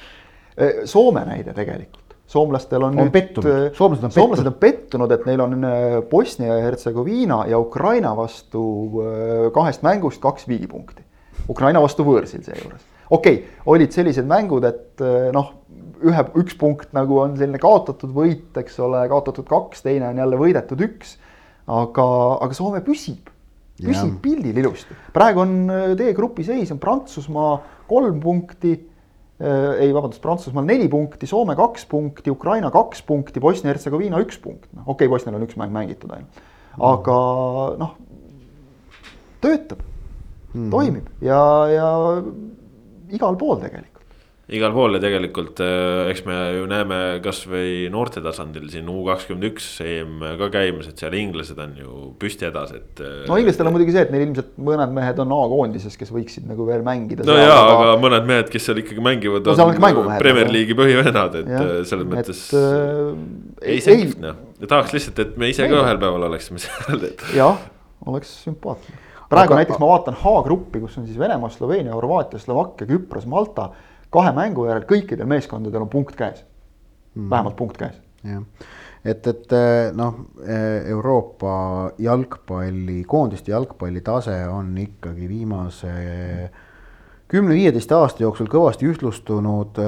[0.93, 3.73] Soome näide tegelikult, soomlastel on, On pettunud.
[3.73, 8.61] Soomlased on soomlased on pettunud, et neil on äh, Bosnia ja Hertsegoviina ja Ukraina vastu
[9.01, 11.04] äh, kahest mängust kaks viigipunkti.
[11.51, 12.81] Ukraina vastu võõrsil seejuures.
[13.09, 15.53] okei okay,, olid sellised mängud, et äh, noh,
[16.05, 20.41] ühe, üks punkt nagu on selline kaotatud võit, eks ole, kaotatud kaks, teine on jälle
[20.41, 21.17] võidetud üks.
[21.67, 22.09] aga,
[22.45, 23.29] aga Soome püsib,
[23.79, 24.19] püsib Jah.
[24.21, 24.97] pildil ilusti.
[25.13, 27.55] praegu on äh, D-grupi seis on Prantsusmaa
[27.89, 28.75] kolm punkti
[29.35, 34.69] Äh, ei, vabandust, Prantsusmaal neli punkti, Soome kaks punkti, Ukraina kaks punkti, Bosnia-Hertsegoviina üks punkt,
[34.71, 36.39] noh okei okay,, Bosnial on üks mäng mängitud ainult.
[36.79, 37.17] aga
[37.81, 37.97] noh,
[39.43, 39.83] töötab
[40.55, 41.41] mm, toimib ja,
[41.71, 41.89] ja
[43.13, 43.91] igal pool tegelikult.
[44.45, 49.47] igal pool ja tegelikult äh, eks me ju näeme kasvõi noorte tasandil siin U kakskümmend
[49.47, 53.01] üks EM ka käimas, et seal inglased on ju püsti hädas, et.
[53.01, 56.45] äh, no inglastel on muidugi see, et neil ilmselt mõned mehed on A-koondises, kes võiksid
[56.49, 57.25] nagu veel mängida.
[57.25, 60.51] no jaa, aga mõned mehed, kes seal ikkagi mängivad No seal on ikka mängumehed, Premier.
[60.53, 62.43] League'i põhivennad, et Jah, äh, selles mõttes.
[62.53, 65.81] et, äh, ei, kihvt noh, ja tahaks lihtsalt, et me ise ka Ei.
[65.81, 67.25] ühel päeval oleksime seal, et.
[67.33, 67.65] jah,
[68.05, 69.01] oleks sümpaatne.
[69.29, 73.69] Praegu Aga- näiteks ma vaatan H-gruppi, kus on siis Venemaa, Sloveenia, Horvaatia, Slovakkia, Küpros, Malta.
[74.09, 76.45] kahe mängu järel kõikidel meeskondadel on punkt käes
[77.15, 77.95] mm., vähemalt punkt käes.
[78.23, 78.43] jah,
[79.05, 80.15] et, et eh, noh,
[80.85, 85.91] Euroopa jalgpalli, koondiste jalgpalli tase on ikkagi viimase
[87.31, 89.81] kümne-viieteist aasta jooksul kõvasti ühtlustunud.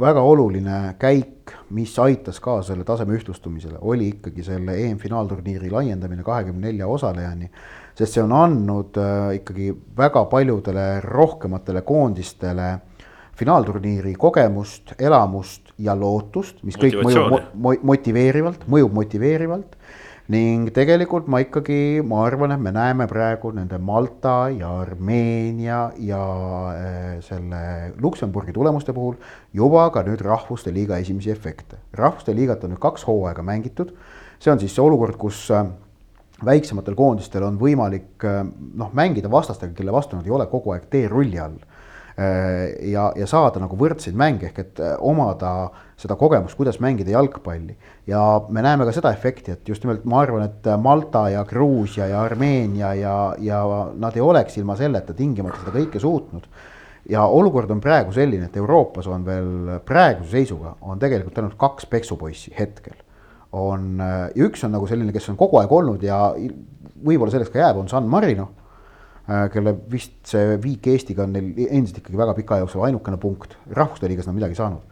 [0.00, 6.66] väga oluline käik, mis aitas kaasa selle taseme ühtlustumisele, oli ikkagi selle EM-finaalturniiri laiendamine kahekümne
[6.66, 7.50] nelja osalejani.
[7.94, 12.72] Sest see on andnud eh, ikkagi väga paljudele rohkematele koondistele
[13.38, 19.78] finaalturniiri kogemust, elamust ja lootust, mis kõik mõjub mo mo motiveerivalt, mõjub motiveerivalt.
[20.28, 26.22] ning tegelikult ma ikkagi, ma arvan, et me näeme praegu nende Malta ja Armeenia ja
[26.72, 29.18] äh, selle Luksemburgi tulemuste puhul
[29.52, 31.76] juba ka nüüd rahvuste liiga esimesi efekte.
[31.92, 33.92] rahvuste liigat on nüüd kaks hooaega mängitud.
[34.38, 35.66] see on siis see olukord, kus äh,
[36.44, 38.42] väiksematel koondistel on võimalik äh,
[38.74, 41.58] noh, mängida vastastega, kelle vastu nad ei ole kogu aeg teerulli all
[42.18, 47.10] Äh, ja, ja saada nagu võrdseid mänge ehk et äh, omada seda kogemust, kuidas mängida
[47.10, 47.74] jalgpalli.
[48.06, 48.20] ja
[48.54, 52.20] me näeme ka seda efekti, et just nimelt ma arvan, et Malta ja Gruusia ja
[52.22, 53.64] Armeenia ja, ja
[53.98, 56.46] nad ei oleks ilma selleta tingimata seda kõike suutnud.
[57.10, 61.90] ja olukord on praegu selline, et Euroopas on veel praeguse seisuga on tegelikult ainult kaks
[61.90, 62.94] peksupoissi hetkel.
[63.54, 67.62] On ja üks on nagu selline, kes on kogu aeg olnud ja võib-olla selleks ka
[67.62, 68.50] jääb, on San Marino
[69.24, 73.54] Äh, kelle vist see viik Eestiga on neil endiselt ikkagi väga pika jooksul ainukene punkt,
[73.72, 74.82] rahvuste liigas nad midagi saanud.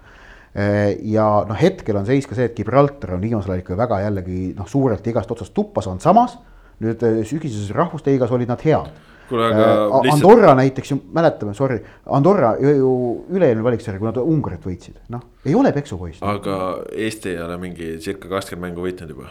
[0.57, 3.99] Äh, ja noh, hetkel on seis ka see, et Gibraltar on viimasel ajal ikka väga
[4.07, 6.39] jällegi noh, suurelt igast otsast tuppa saanud, samas
[6.81, 8.89] nüüd äh, sügiseses rahvuste liigas olid nad head.
[9.33, 9.67] Kuule, aga
[10.05, 10.15] lihtsalt.
[10.15, 11.81] Andorra näiteks ju mäletame, sorry,
[12.19, 12.95] Andorra ju,
[13.33, 16.23] üle-eelmine valiksarja, kui nad Ungarit võitsid, noh, ei ole peksupoiss.
[16.23, 16.59] aga
[16.93, 19.31] Eesti ei ole mingi circa kakskümmend mängu võitnud juba.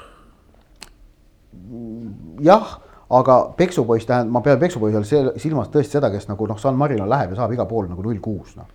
[2.41, 2.80] jah
[3.12, 7.08] aga peksupoiss tähendab, ma pean peksupoisi all silmas tõesti seda, kes nagu noh, San Marino
[7.10, 8.70] läheb ja saab igal pool nagu null kuus noh.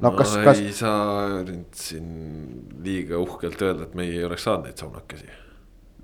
[0.00, 0.62] no kas no,, kas.
[0.64, 2.06] ei saa nüüd siin
[2.84, 5.28] liiga uhkelt öelda, et meie ei oleks saanud neid saunakesi.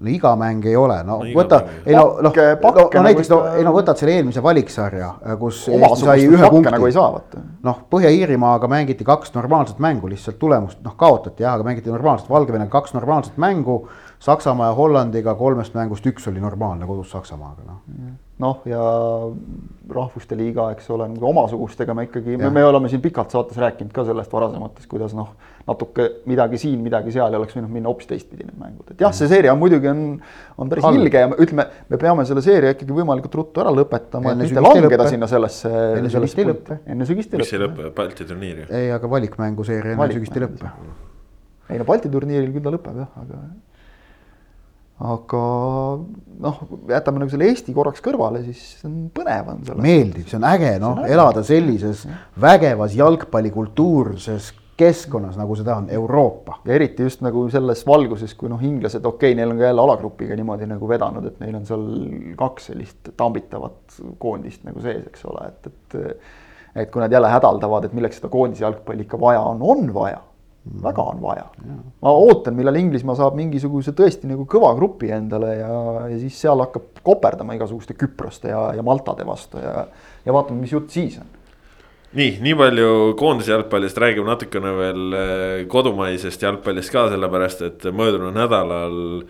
[0.03, 3.67] No iga mäng ei ole, no, võta, ei no noh, no, nagu näiteks no, ei
[3.67, 7.43] no võtad selle eelmise valiksarja, kus Eesti sai ühe punkti nagu ei saa vaata.
[7.67, 12.71] noh, Põhja-Iirimaaga mängiti kaks normaalset mängu, lihtsalt tulemust noh, kaotati jah, aga mängiti normaalselt, Valgevenega
[12.73, 13.85] kaks normaalset mängu.
[14.23, 17.81] Saksamaa ja Hollandiga kolmest mängust üks oli normaalne kodus Saksamaaga noh.
[18.43, 18.83] Noh, ja
[19.93, 23.93] rahvuste liiga, eks ole, nagu omasugustega me ikkagi, me, me oleme siin pikalt saates rääkinud
[23.95, 25.33] ka sellest varasemates, kuidas noh,
[25.69, 29.15] natuke midagi siin, midagi seal ja oleks võinud minna hoopis teistpidi need mängud, et jah,
[29.15, 30.03] see seeria muidugi on,
[30.59, 34.35] on päris ilge ja me- ütleme, me peame selle seeria ikkagi võimalikult ruttu ära lõpetama,
[34.35, 35.71] et mitte ei langeda sinna sellesse.
[35.99, 36.79] Enne sügist ei lõppe.
[36.95, 37.89] enne sügist ei miks ei lõppe.
[37.89, 38.67] lõpe Balti turniiri?
[38.71, 40.73] ei, aga valikmänguseeria enne sügist ei lõppe.
[41.71, 43.45] ei no Balti turniiril küll ta lõpeb jah, aga.
[45.03, 45.43] Aga
[46.43, 46.59] noh,
[46.91, 49.83] jätame nagu selle Eesti korraks kõrvale, siis on põnev on selles.
[49.85, 52.05] meeldib, see on äge noh, elada sellises
[52.41, 56.61] vägevas jalgpallikultuurses keskkonnas, nagu seda on Euroopa.
[56.67, 59.85] ja eriti just nagu selles valguses, kui noh, inglased, okei okay,, neil on ka jälle
[59.85, 61.87] alagrupiga niimoodi nagu vedanud, et neil on seal
[62.39, 66.19] kaks sellist tambitavat koondist nagu sees, eks ole, et, et.
[66.73, 70.23] et kui nad jälle hädaldavad, et milleks seda koondise jalgpalli ikka vaja on, on vaja
[70.83, 71.45] väga on vaja.
[72.03, 75.77] ma ootan, millal Inglismaa saab mingisuguse tõesti nagu kõva grupi endale ja,
[76.13, 79.87] ja siis seal hakkab koperdama igasuguste Küproste ja, ja Maltade vastu ja,
[80.25, 81.39] ja vaatame, mis jutt siis on
[82.19, 88.37] nii, nii palju koondise jalgpallist, räägime natukene veel eh, kodumaisest jalgpallist ka, sellepärast et möödunud
[88.37, 89.25] nädalal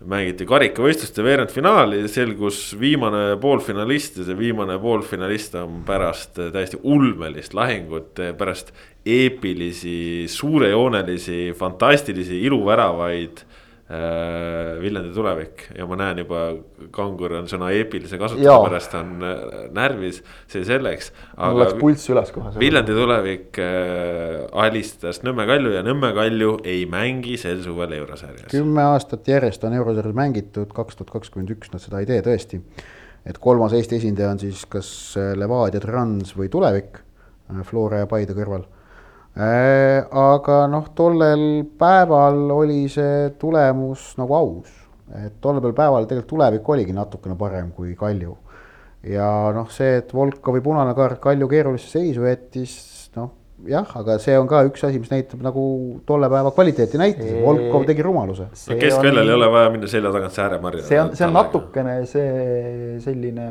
[0.00, 8.22] mängiti karikavõistluste veerandfinaali, selgus viimane poolfinalist ja see viimane poolfinalist on pärast täiesti ulmelist lahingut,
[8.38, 8.72] pärast
[9.06, 13.44] eepilisi, suurejoonelisi, fantastilisi iluväravaid
[13.90, 16.44] Äh, Viljandi tulevik ja ma näen juba,
[16.94, 19.40] Kangur on sõna eepilise kasutuse pärast on äh,
[19.74, 21.10] närvis, see selleks.
[21.34, 22.54] mul läks pulss üles kohe.
[22.62, 28.52] Viljandi tulevik äh, alistas Nõmme Kalju ja Nõmme Kalju ei mängi sel suvel eurosarjas.
[28.54, 32.62] kümme aastat järjest on eurosarjas mängitud, kaks tuhat kakskümmend üks nad seda ei tee tõesti.
[33.26, 34.92] et kolmas Eesti esindaja on siis kas
[35.34, 37.02] Levadia Trans või Tulevik
[37.66, 38.79] Flora ja Paide kõrval Äh,
[39.36, 44.70] aga noh, tollel päeval oli see tulemus nagu aus,
[45.22, 48.36] et tollel päeval tegelikult tulevik oligi natukene parem kui Kalju.
[49.06, 52.74] ja noh, see, et Volkovi punane kaart Kalju keerulisse seisu jättis,
[53.16, 53.30] noh
[53.70, 55.62] jah, aga see on ka üks asi, mis näitab nagu
[56.08, 58.50] tolle päeva kvaliteeti näitas, Volkov tegi rumaluse.
[58.50, 59.30] no keskväljal on...
[59.30, 60.84] ei ole vaja minna selja tagant sääremarja.
[60.90, 63.50] see on, see on natukene see selline.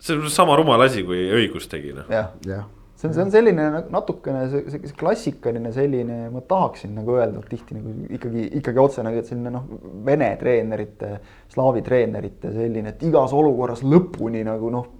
[0.00, 2.08] see on sama rumal asi, kui õigus tegi noh.
[2.08, 2.64] jah ja
[3.00, 7.42] see on, see on selline natukene see, see, see klassikaline selline, ma tahaksin nagu öelda
[7.48, 9.68] tihti nagu ikkagi, ikkagi otse nagu, et selline noh,
[10.06, 11.14] vene treenerite,
[11.54, 14.90] slaavi treenerite selline, et igas olukorras lõpuni nagu noh,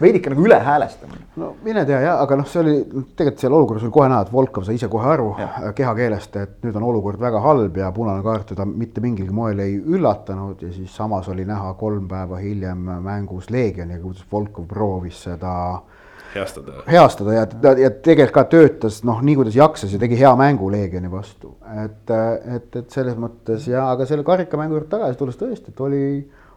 [0.00, 1.26] veidike nagu ülehäälestamine.
[1.42, 4.32] no mine tea jah, aga noh, see oli tegelikult seal olukorras oli kohe näha, et
[4.32, 5.30] Volkov sai ise kohe aru
[5.76, 9.76] kehakeelest, et nüüd on olukord väga halb ja punane kaart teda mitte mingilgi moel ei
[9.76, 15.52] üllatanud ja siis samas oli näha kolm päeva hiljem mängus Leegioniga, kuidas Volkov proovis seda
[15.74, 15.99] äh,
[16.34, 16.82] heastada.
[16.90, 17.46] heastada ja,
[17.78, 21.56] ja tegelikult ka töötas noh, nii kuidas jakses ja tegi hea mängu Leegioni vastu.
[21.84, 26.04] et, et, et selles mõttes ja, aga selle karikamängu juurde tagasi tulles tõesti, et oli,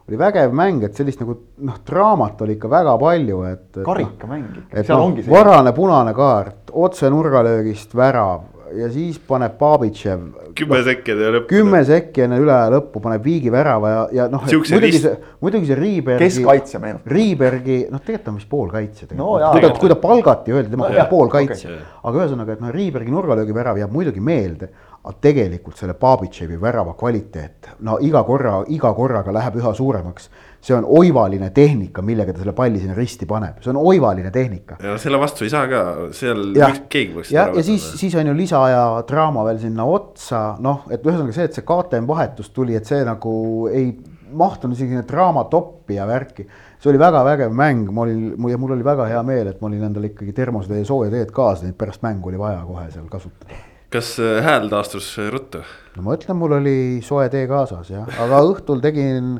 [0.10, 4.82] oli vägev mäng, et sellist nagu noh, draamat oli ikka väga palju, et, karikamäng ikka.
[4.82, 10.22] et noh, varane punane kaart, otse nurgalöögist värav ja siis paneb Babitšev.
[10.58, 11.50] kümme sekki enne lõppu.
[11.52, 14.46] kümme sekki enne üle lõppu paneb viigi värava ja, ja noh.
[14.46, 16.24] muidugi see, muidugi see Riibergi.
[16.28, 17.12] keskkaitsja meenutab.
[17.14, 19.30] Riibergi, noh, tegelikult on vist poolkaitsja no,.
[19.52, 21.86] kui ta, kui ta palgati, öeldi tema no, poolkaitsja okay..
[22.04, 24.72] aga ühesõnaga, et noh, Riibergi nurgalöögi värav jääb muidugi meelde
[25.04, 30.30] aga tegelikult selle Babitševi värava kvaliteet, no iga korra, iga korraga läheb üha suuremaks
[30.64, 34.78] see on oivaline tehnika, millega ta selle palli sinna risti paneb, see on oivaline tehnika.
[34.84, 35.84] ja selle vastu ei saa ka,
[36.16, 37.34] seal ja, keegi võiks.
[37.36, 41.50] ja, ja siis, siis on ju lisaaja draama veel sinna otsa, noh, et ühesõnaga see,
[41.50, 43.34] et see KTM vahetus tuli, et see nagu
[43.72, 43.92] ei
[44.34, 46.48] mahtunud isegi sinna draama toppi ja värki.
[46.80, 49.68] see oli väga vägev mäng, ma olin, ja mul oli väga hea meel, et ma
[49.68, 53.12] olin endale ikkagi termosed ja sooja teed kaasa, et pärast mängu oli vaja kohe seal
[53.12, 55.64] kasutada kas äh, hääl taastus ruttu?
[55.98, 59.36] no ma ütlen, mul oli soe tee kaasas jah, aga õhtul tegin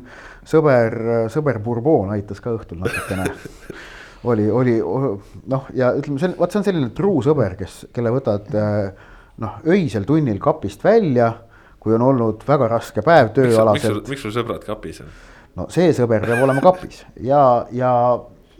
[0.46, 3.26] sõber, sõber Bourbon aitas ka õhtul natukene
[4.30, 4.78] oli, oli
[5.50, 8.48] noh, ja ütleme, see on, vot see on selline truu sõber, kes, kelle võtad
[9.42, 11.32] noh, öisel tunnil kapist välja,
[11.82, 14.08] kui on olnud väga raske päev tööalaselt.
[14.08, 15.10] miks sul sõbrad kapis on?
[15.58, 17.40] no see sõber peab olema kapis ja,
[17.74, 17.90] ja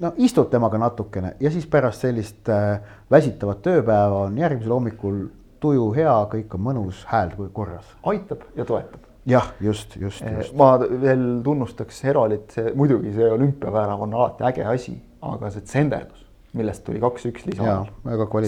[0.03, 2.78] no istud temaga natukene ja siis pärast sellist äh,
[3.11, 5.24] väsitavat tööpäeva on järgmisel hommikul
[5.64, 7.88] tuju hea, kõik on mõnus, hääl korras.
[8.12, 9.08] aitab ja toetab.
[9.26, 10.54] jah, just, just, eh, just.
[10.58, 16.24] ma veel tunnustaks Herolit, see muidugi see olümpiavärav on alati äge asi, aga see tsenderdus,
[16.54, 17.84] millest tuli kaks-üks lisa.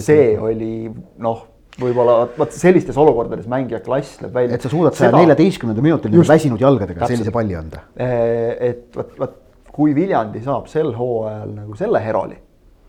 [0.05, 0.73] see oli
[1.17, 1.45] noh
[1.77, 4.57] võib-olla vot sellistes olukordades mängija klass läheb välja.
[4.57, 7.83] et sa suudad saja neljateistkümnenda minutil väsinud jalgadega sellise palli anda.
[7.97, 9.37] Eh, et vot, vot
[9.77, 12.37] kui Viljandi saab sel hooajal nagu selle Heroli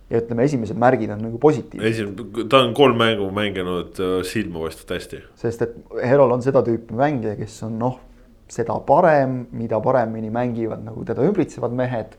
[0.09, 1.89] ja ütleme, esimesed märgid on nagu positiivsed.
[1.89, 5.21] esimene, ta on kolm mängu mänginud äh, silmavõistvalt hästi.
[5.43, 7.99] sest et Herol on seda tüüpi mängija, kes on noh,
[8.49, 12.17] seda parem, mida paremini mängivad nagu teda ümbritsevad mehed.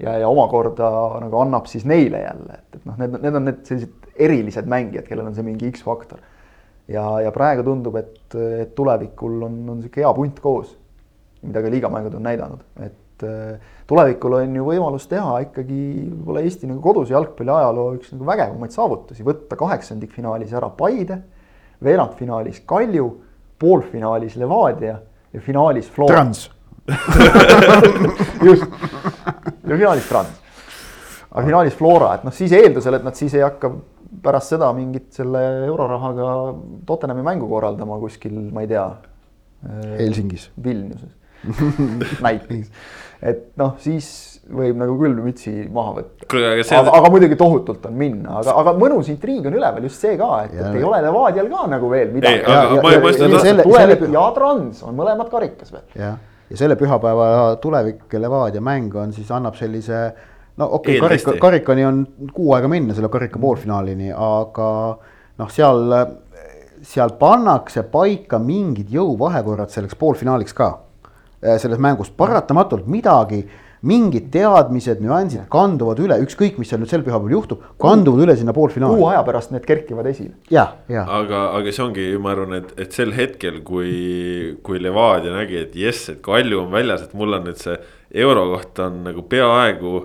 [0.00, 0.88] ja, ja omakorda
[1.22, 5.06] nagu annab siis neile jälle, et, et noh, need, need on need sellised erilised mängijad,
[5.08, 6.20] kellel on see mingi X-faktor.
[6.88, 10.76] ja, ja praegu tundub, et, et tulevikul on, on sihuke hea punt koos.
[11.42, 16.42] mida ka liigamängud on näidanud, et et äh, tulevikul on ju võimalus teha ikkagi võib-olla
[16.44, 21.20] Eesti nagu koduse jalgpalli ajaloo üks nagu vägevamaid saavutusi, võtta kaheksandikfinaalis ära Paide,
[21.84, 23.08] veerandfinaalis Kalju,
[23.60, 24.98] poolfinaalis Levadia
[25.32, 26.20] ja finaalis Flora.
[26.20, 26.50] Trans
[28.46, 28.66] just,
[29.66, 30.36] ja finaalis Trans.
[31.32, 33.72] aga finaalis Flora, et noh, siis eeldusel, et nad siis ei hakka
[34.22, 36.30] pärast seda mingit selle eurorahaga
[36.86, 38.86] Tottenhami mängu korraldama kuskil, ma ei tea.
[39.98, 40.50] Helsingis.
[40.62, 41.10] Vilniuses
[42.24, 42.70] näiteks,
[43.22, 44.08] et noh, siis
[44.46, 46.28] võib nagu küll mütsi maha võtta.
[46.62, 46.76] See...
[46.76, 50.30] aga, aga muidugi tohutult on minna, aga, aga mõnus intriig on üleval just see ka,
[50.46, 52.44] et, et ei ole Levadial ka nagu veel midagi.
[53.64, 55.84] tulevik ja Trans on mõlemad karikas veel.
[55.98, 56.16] jah,
[56.50, 57.28] ja selle pühapäeva
[57.62, 60.06] tulevik Levadia mäng on siis annab sellise
[60.56, 64.70] no okei okay,, karika, karikani on kuu aega minna selle karika poolfinaalini, aga
[65.40, 65.94] noh, seal,
[66.86, 70.72] seal pannakse paika mingid jõuvahekorrad selleks poolfinaaliks ka.
[71.42, 73.44] Selles mängus paratamatult midagi
[73.86, 78.54] mingid teadmised, nüansid kanduvad üle, ükskõik, mis seal nüüd sel pühapäeval juhtub, kanduvad üle sinna
[78.56, 78.98] poolfinaali.
[78.98, 80.34] kuu aja pärast need kerkivad esile.
[80.50, 81.08] jah, jah.
[81.20, 85.76] aga, aga see ongi, ma arvan, et, et sel hetkel, kui, kui Levadia nägi, et
[85.78, 87.76] jess, et Kalju on väljas, et mul on nüüd see
[88.26, 89.96] euro koht on nagu peaaegu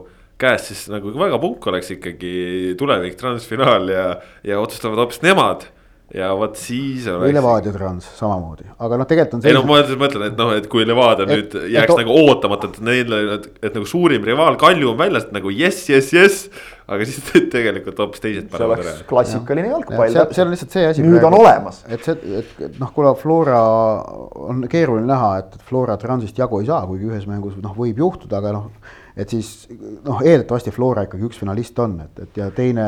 [0.41, 2.33] käes, siis nagu väga punk oleks ikkagi
[2.79, 4.07] tulevik transfinaal ja,
[4.45, 5.69] ja otsustavad hoopis nemad
[6.15, 7.23] ja vot siis oleks.
[7.23, 9.45] või Levadia Trans samamoodi, aga noh, tegelikult on.
[9.47, 12.67] ei no ma mõtlen, et noh, et kui Levadia et, nüüd jääks et, nagu ootamata,
[12.67, 16.67] et neil, et, et nagu suurim rivaal Kalju on väljas, et nagu jess, jess, jess.
[16.91, 18.51] aga siis tegelikult hoopis teised.
[18.51, 20.11] see oleks klassikaline jalgpall.
[20.11, 21.05] seal, seal on lihtsalt see asi.
[21.07, 21.81] nüüd praegu, on olemas.
[21.87, 23.63] et see, et, et noh, kuna Flora
[24.51, 28.43] on keeruline näha, et Flora Transist jagu ei saa, kuigi ühes mängus noh, võib juhtuda,
[28.43, 28.69] aga noh.
[29.15, 29.69] et siis
[30.03, 32.87] noh, eeldatavasti Flora ikkagi üks finalist on, et, et ja teine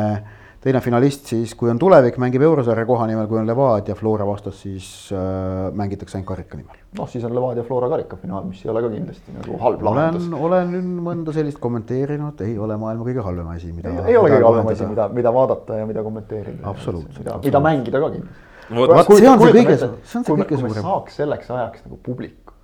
[0.64, 4.62] teine finalist siis, kui on tulevik, mängib eurosarja koha nimel, kui on Levadia Flora vastas,
[4.64, 6.78] siis äh, mängitakse ainult karika nimel.
[6.98, 10.30] noh, siis on Levadia Flora karikafinaal, mis ei ole ka kindlasti nagu halb lahendus.
[10.48, 13.92] olen mõnda sellist kommenteerinud, ei ole maailma kõige halvem asi, mida.
[13.92, 16.62] ei, ei ole kõige halvem asi, mida, mida vaadata ja mida kommenteerida.
[16.72, 17.20] absoluutselt.
[17.26, 18.46] mida, mida mängida ka kindlasti.
[18.78, 20.88] vot see on see kõige, see on see kõige suurem.
[20.88, 22.56] saaks selleks ajaks nagu publiku.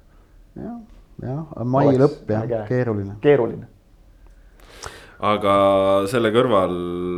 [0.55, 0.79] jah,
[1.25, 1.43] jah,
[1.75, 3.19] mai lõpp jah, keeruline.
[3.25, 3.67] keeruline
[5.19, 5.53] aga
[6.07, 6.71] selle kõrval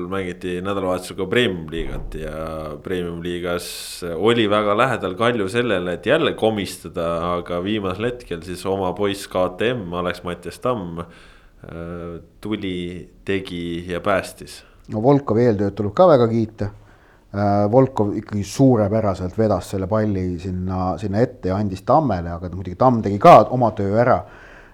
[0.09, 2.37] mängiti nädalavahetusel ka premium-liigat ja
[2.81, 3.67] premium-liigas
[4.15, 9.93] oli väga lähedal Kalju sellele, et jälle komistada, aga viimasel hetkel siis oma poiss KTM,
[10.01, 14.63] Alex-Mattias Tamm äh, tuli, tegi ja päästis.
[14.89, 16.73] no Volkovi eeltööd tuleb ka väga kiita.
[17.31, 22.79] Äh, Volkov ikkagi suurepäraselt vedas selle palli sinna, sinna ette ja andis Tammele, aga muidugi
[22.81, 24.23] Tamm tegi ka oma töö ära.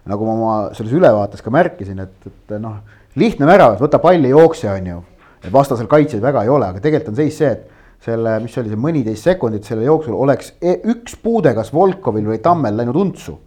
[0.07, 2.77] nagu ma oma selles ülevaates ka märkisin, et, et noh
[3.17, 4.99] lihtne värav, võta palli, jookse, on ju.
[5.41, 8.71] et vastasel kaitsjaid väga ei ole, aga tegelikult on seis see, et selle, mis oli
[8.71, 13.37] see mõniteist sekundit selle jooksul oleks e üks puude kas Volkovil või Tammel läinud untsu.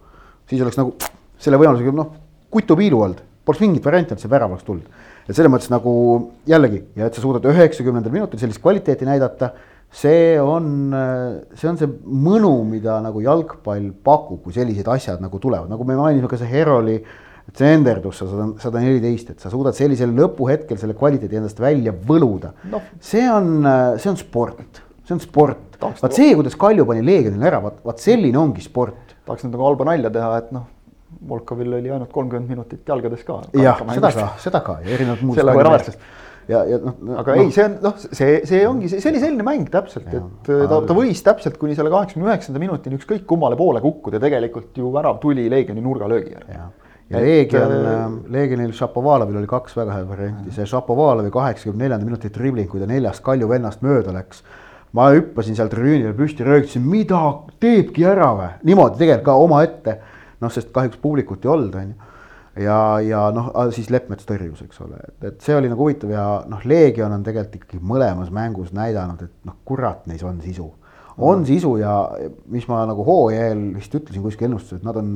[0.49, 0.95] siis oleks nagu
[1.39, 2.11] selle võimalusega noh,
[2.51, 4.87] kutupiilu olnud, poleks mingit varianti, et see värav oleks tulnud.
[5.27, 5.93] et selles mõttes nagu
[6.47, 9.53] jällegi ja et sa suudad üheksakümnendal minutil sellist kvaliteeti näidata,
[9.91, 10.91] see on,
[11.55, 15.99] see on see mõnu, mida nagu jalgpall pakub, kui sellised asjad nagu tulevad, nagu me
[15.99, 17.19] mainisime ka see Heroli äh,
[17.55, 22.53] tsenderdus sa sada, sada neliteist, et sa suudad sellisel lõpuhetkel selle kvaliteedi endast välja võluda
[22.71, 22.81] no..
[23.03, 23.65] see on,
[24.01, 25.79] see on sport, see on sport.
[25.81, 29.17] vaat see, kuidas Kalju pani Leegionile ära, vaat, vaat selline ongi sport.
[29.25, 30.69] tahaks nüüd nagu halba nalja teha, et noh,
[31.27, 33.41] Volkovil oli ainult kolmkümmend minutit jalgades ka.
[33.57, 35.39] jah, seda ka, seda ka ja erinevad muud.
[35.39, 36.11] selle võrra väärtust
[36.49, 36.95] ja, ja noh.
[37.19, 37.43] aga no.
[37.43, 40.95] ei, see on noh, see, see ongi, see oli selline mäng täpselt, et ta, ta
[40.97, 45.19] võis täpselt kuni selle kaheksakümne üheksanda minutini ükskõik kummale poole kukkuda ja tegelikult ju värav
[45.23, 46.57] tuli Leegioni nurgalöögi järgi
[47.11, 52.07] ja Leegion äh,, ähm, Leegionil Šapovalovil oli kaks väga head varianti, see Šapovalovi kaheksakümne neljanda
[52.07, 54.43] minuti dribling, kui ta neljast Kalju vennast mööda läks.
[54.91, 57.19] ma hüppasin seal tribüünil püsti, röökisin, mida
[57.63, 59.99] teebki ära või, niimoodi tegelikult ka omaette.
[60.41, 62.09] noh, sest kahjuks publikut ei olnud, on ju.
[62.65, 66.25] ja, ja noh, siis Leppmets tõrjus, eks ole, et, et see oli nagu huvitav ja
[66.47, 70.71] noh, Leegion on tegelikult ikkagi mõlemas mängus näidanud, et noh, kurat, neis on sisu
[71.21, 71.93] on sisu ja
[72.51, 75.15] mis ma nagu hooaja eel vist ütlesin kuskil ennustuses, et nad on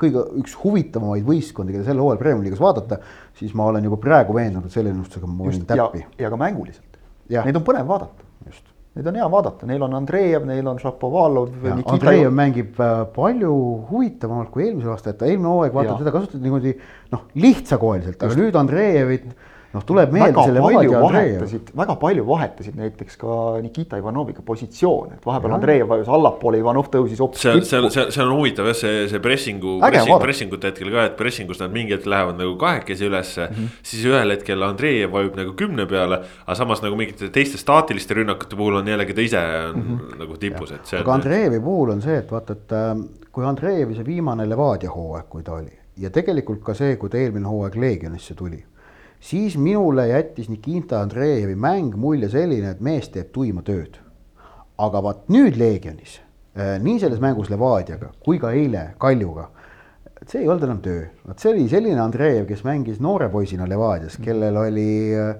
[0.00, 3.00] kõige üks huvitavamaid võistkondi, keda sel hooajal Premiumi liigas vaadata,
[3.38, 6.04] siis ma olen juba praegu veendunud, selle ennustusega ma võin täppi.
[6.20, 8.28] ja ka mänguliselt, neid on põnev vaadata.
[8.46, 8.66] just.
[8.90, 11.52] Neid on hea vaadata, neil on Andreev, neil on Šapovalov.
[11.78, 13.52] Andreev mängib äh, palju
[13.86, 16.72] huvitavamalt kui eelmisel aastal, et eelmine hooaeg vaata teda kasutati niimoodi
[17.14, 19.28] noh, lihtsakoeliselt, aga nüüd Andreevit
[19.74, 21.68] noh, tuleb meelde selle Vaadi Andreev.
[21.78, 27.20] väga palju vahetasid näiteks ka Nikita Ivanoviga positsioone, et vahepeal Andreev vajus allapoole, Ivanov tõusis
[27.22, 27.42] hoopis.
[27.44, 31.06] see on, see on, see on huvitav jah, see, see pressingu, pressing, pressingute hetkel ka,
[31.10, 33.56] et pressingus nad mingi hetk lähevad nagu kahekesi ülesse mm.
[33.56, 33.82] -hmm.
[33.92, 38.58] siis ühel hetkel Andreev vajub nagu kümne peale, aga samas nagu mingite teiste staatiliste rünnakute
[38.58, 40.18] puhul on jällegi ta ise on mm -hmm.
[40.24, 41.00] nagu tipus, et see.
[41.00, 45.28] aga Andreevi puhul on see, et vaata, et ähm, kui Andreevi see viimane Levadia hooaeg,
[45.28, 48.64] kui ta oli ja tegelikult ka see, kui ta eelmine hooaeg Leegionisse tuli
[49.20, 54.00] siis minule jättis Nikita Andreevi mäng mulje selline, et mees teeb tuima tööd.
[54.80, 56.20] aga vaat nüüd Leegionis,
[56.56, 59.50] äh, nii selles mängus Levadiaga kui ka eile Kaljuga,
[60.26, 64.16] see ei olnud enam töö, vot see oli selline Andreev, kes mängis noore poisina Levadias,
[64.24, 65.34] kellel oli äh,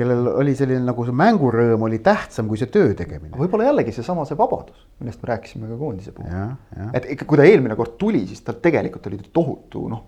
[0.00, 3.34] kellel oli selline nagu see mängurõõm oli tähtsam kui see töö tegemine.
[3.36, 6.54] võib-olla jällegi seesama see vabadus, millest me rääkisime ka koondise puhul.
[6.94, 10.04] et ikka, kui ta eelmine kord tuli, siis tal tegelikult oli tohutu noh,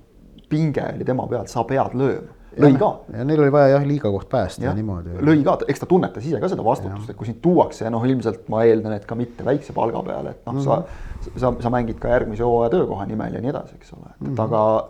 [0.49, 2.39] pinge oli tema peal, sa pead lööma.
[2.61, 2.91] Lõi ka.
[3.17, 5.17] ja neil oli vaja jah liiga koht päästa ja niimoodi.
[5.25, 8.49] lõi ka, eks ta tunnetas ise ka seda vastutust, et kui sind tuuakse, noh ilmselt
[8.53, 10.65] ma eeldan, et ka mitte väikse palga peale, et noh mm, -hmm.
[10.65, 11.39] sa, mhm.
[11.45, 14.35] sa, sa mängid ka järgmise hooaja töökoha nimel ja nii edasi, eks ole, et mm,
[14.35, 14.43] -hmm.
[14.43, 14.89] aga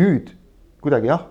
[0.00, 0.32] nüüd
[0.82, 1.22] kuidagi jah,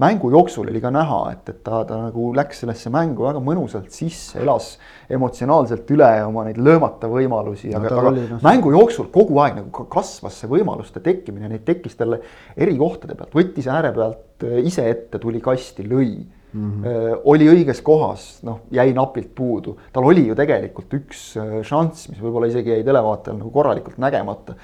[0.00, 3.88] mängu jooksul oli ka näha, et, et ta, ta nagu läks sellesse mängu väga mõnusalt
[3.94, 4.74] sisse, elas
[5.12, 9.56] emotsionaalselt üle oma neid löömata võimalusi no,, aga, aga oli, no, mängu jooksul kogu aeg
[9.62, 12.20] nagu kasvas see võimaluste tekkimine, neid tekkis talle
[12.56, 16.10] eri kohtade pealt, võttis ääre pealt äh, ise ette, tuli kasti, lõi
[16.52, 16.82] mm.
[16.82, 17.22] -hmm.
[17.32, 22.20] oli õiges kohas, noh, jäi napilt puudu, tal oli ju tegelikult üks äh, šanss, mis
[22.20, 24.54] võib-olla isegi jäi televaatajal nagu korralikult nägemata.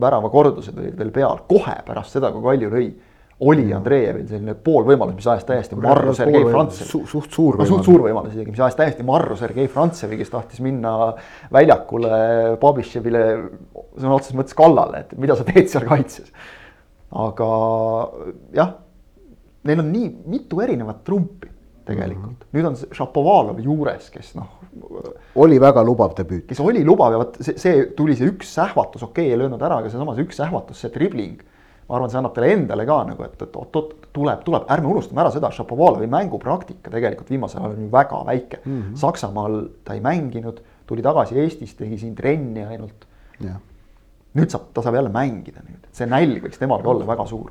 [0.00, 2.88] värava kordused olid veel peal, kohe pärast seda, kui Kalju lõi
[3.46, 6.88] oli Andreevil selline poolvõimalus, mis ajas täiesti marru Sergei Frantsevi.
[6.90, 7.70] suht, suht suur võimalus.
[7.70, 10.94] suht suur võimalus isegi, mis ajas täiesti marru Sergei Frantsevi, kes tahtis minna
[11.54, 13.22] väljakule Babitševile
[13.94, 16.32] sõna otseses mõttes kallale, et mida sa teed seal kaitses.
[17.14, 17.50] aga
[18.58, 18.74] jah,
[19.70, 21.52] neil on nii mitu erinevat trumpi
[21.88, 22.56] tegelikult mm, -hmm.
[22.58, 24.50] nüüd on Šapovalov juures, kes noh.
[25.34, 26.48] oli väga lubav debüüt.
[26.50, 29.62] kes oli lubav ja vot see, see tuli see üks sähvatus, okei okay,, ei löönud
[29.62, 31.38] ära, aga seesama see üks sähvatus, see dribling
[31.88, 35.22] ma arvan, see annab talle endale ka nagu, et, et oot-oot, tuleb, tuleb, ärme unustame
[35.24, 38.82] ära seda, Šapovalovi mängupraktika tegelikult viimasel ajal on ju väga väike mm.
[38.82, 38.96] -hmm.
[38.96, 43.06] Saksamaal ta ei mänginud, tuli tagasi Eestis, tegi siin trenni ainult.
[44.34, 47.50] nüüd saab, ta saab jälle mängida nüüd, see nälg võiks temal ka olla väga suur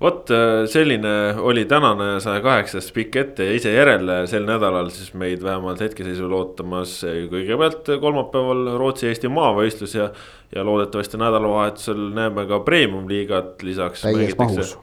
[0.00, 5.14] vot äh, selline oli tänane saja kaheksas pikk ette ja ise järele sel nädalal siis
[5.14, 10.10] meid vähemalt hetkeseisul ootamas kõigepealt kolmapäeval Rootsi-Eesti maavõistlus ja.
[10.54, 14.06] ja loodetavasti nädalavahetusel näeme ka premium-liigat lisaks.
[14.06, 14.78] täies mahus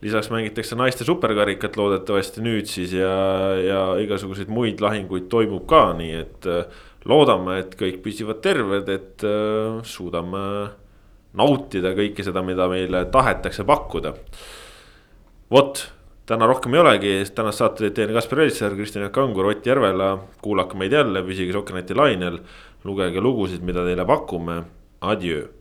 [0.00, 3.10] lisaks mängitakse naiste superkarikat loodetavasti nüüd siis ja,
[3.60, 9.26] ja igasuguseid muid lahinguid toimub ka, nii et äh, loodame, et kõik püsivad terved, et
[9.26, 10.44] äh, suudame
[11.36, 14.14] nautida kõike seda, mida meile tahetakse pakkuda.
[15.50, 15.84] vot,
[16.26, 20.18] täna rohkem ei olegi, tänast saate teid teinud Kaspar Elisser, Kristjan Jaak Kangur, Ott Järvela.
[20.42, 22.40] kuulake meid jälle, püsige Sokkerneti lainel,
[22.84, 24.62] lugege lugusid, mida teile pakume.
[25.00, 25.59] Adjöö